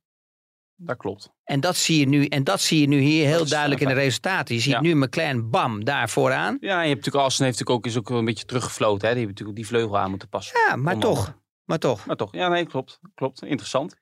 [0.76, 1.32] Dat klopt.
[1.44, 3.88] En dat zie je nu, en dat zie je nu hier heel is duidelijk in
[3.88, 4.56] de resultaten.
[4.56, 4.82] Je ziet Ja.
[4.82, 6.58] nu McLaren, bam, daar vooraan.
[6.60, 9.08] Ja, en je hebt natuurlijk Alston heeft natuurlijk ook, is ook wel een beetje teruggefloten.
[9.08, 9.14] Hè?
[9.14, 10.60] Die hebben natuurlijk die vleugel aan moeten passen.
[10.68, 11.38] Ja, maar toch.
[11.66, 12.06] Maar toch.
[12.06, 13.00] Maar toch, ja, nee, klopt.
[13.16, 13.96] Klopt, interessant.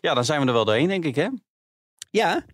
[0.00, 1.28] Ja, dan zijn we er wel doorheen, denk ik, hè?
[2.10, 2.44] Ja,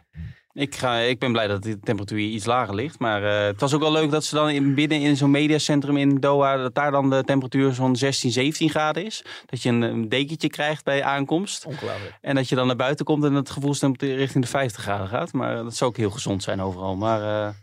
[0.53, 2.99] Ik, ga, ik ben blij dat de temperatuur iets lager ligt.
[2.99, 5.97] Maar eh, het was ook wel leuk dat ze dan in, binnen in zo'n mediacentrum
[5.97, 6.57] in Doha...
[6.57, 9.25] dat daar dan de temperatuur zo'n 16, 17 graden is.
[9.47, 11.65] Dat je een, een dekentje krijgt bij aankomst.
[11.67, 12.19] ongelooflijk.
[12.21, 15.33] En dat je dan naar buiten komt en het gevoelstemperatuur richting de 50 graden gaat.
[15.33, 16.97] Maar dat zou ook heel gezond zijn overal.
[16.97, 17.55] Maar eh,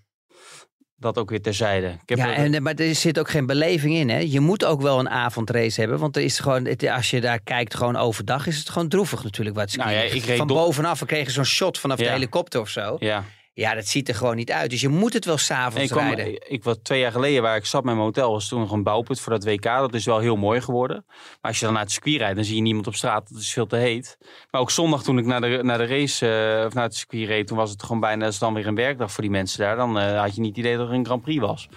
[1.00, 1.88] dat ook weer terzijde.
[1.88, 4.10] Ik heb Ja, en, eh, maar er zit ook geen beleving in.
[4.10, 4.18] Hè?
[4.20, 6.00] Je moet ook wel een avondrace hebben.
[6.00, 9.24] Want er is gewoon, het- als je daar kijkt, gewoon overdag, is het gewoon droevig
[9.24, 9.56] natuurlijk.
[9.56, 12.70] Wat Nou ja, ik reed Van bovenaf, we kregen zo'n shot vanaf de helikopter of
[12.70, 12.95] zo.
[13.00, 13.24] ja.
[13.58, 14.70] Ja, dat ziet er gewoon niet uit.
[14.70, 16.28] Dus je moet het wel s'avonds kwam, rijden.
[16.28, 18.72] ik, ik was twee jaar geleden waar ik zat met mijn hotel, was toen nog
[18.72, 19.64] een bouwput voor dat WK.
[19.64, 21.03] Dat is wel heel mooi geworden.
[21.08, 23.30] Maar als je dan naar het circuit rijdt, dan zie je niemand op straat.
[23.30, 24.18] Dat is veel te heet.
[24.51, 26.28] Maar ook zondag toen ik naar de, naar de race,
[26.60, 28.68] eh, of naar het circuit reed, toen was het gewoon bijna, dat is dan weer
[28.68, 29.76] een werkdag voor die mensen daar.
[29.76, 31.70] Dan eh, had je niet het idee dat er een Grand Prix was.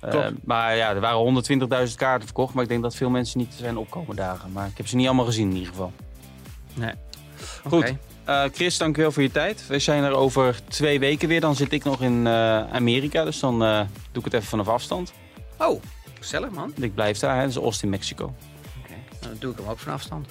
[0.00, 0.32] Klopt.
[0.44, 1.44] maar ja, er waren
[1.88, 2.54] 120.000 kaarten verkocht.
[2.54, 4.52] Maar ik denk dat veel mensen niet zijn opkomen dagen.
[4.52, 5.92] Maar ik heb ze niet allemaal gezien in ieder geval.
[6.74, 6.94] Nee.
[7.64, 7.94] Goed.
[8.24, 9.66] Eh, Chris, dankjewel voor je tijd.
[9.66, 11.40] We zijn er over twee weken weer.
[11.40, 13.24] Dan zit ik nog in eh, Amerika.
[13.24, 13.80] Dus dan eh,
[14.12, 15.12] doe ik het even vanaf afstand.
[15.58, 15.82] Oh,
[16.20, 16.72] gezellig man.
[16.76, 17.40] Ik blijf daar, hè.
[17.40, 18.24] dat is Austin, Mexico.
[18.24, 18.92] Oké.
[18.92, 20.28] Nou, Dan doe ik hem ook van afstand.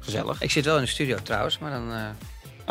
[0.00, 0.42] Gezellig.
[0.42, 1.90] Ik zit wel in de studio trouwens, maar dan...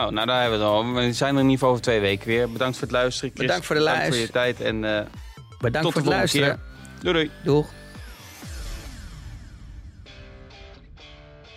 [0.05, 0.93] Oh, nou daar hebben we het al.
[0.93, 2.51] We zijn er in ieder geval over twee weken weer.
[2.51, 3.45] Bedankt voor het luisteren, Chris.
[3.45, 4.27] Bedankt voor de Bedankt luister.
[4.27, 5.07] voor je tijd en bedankt
[5.59, 6.59] tot de voor het volgende luisteren.
[7.01, 7.13] keer.
[7.13, 7.31] Doei doei.
[7.43, 7.67] Doeg.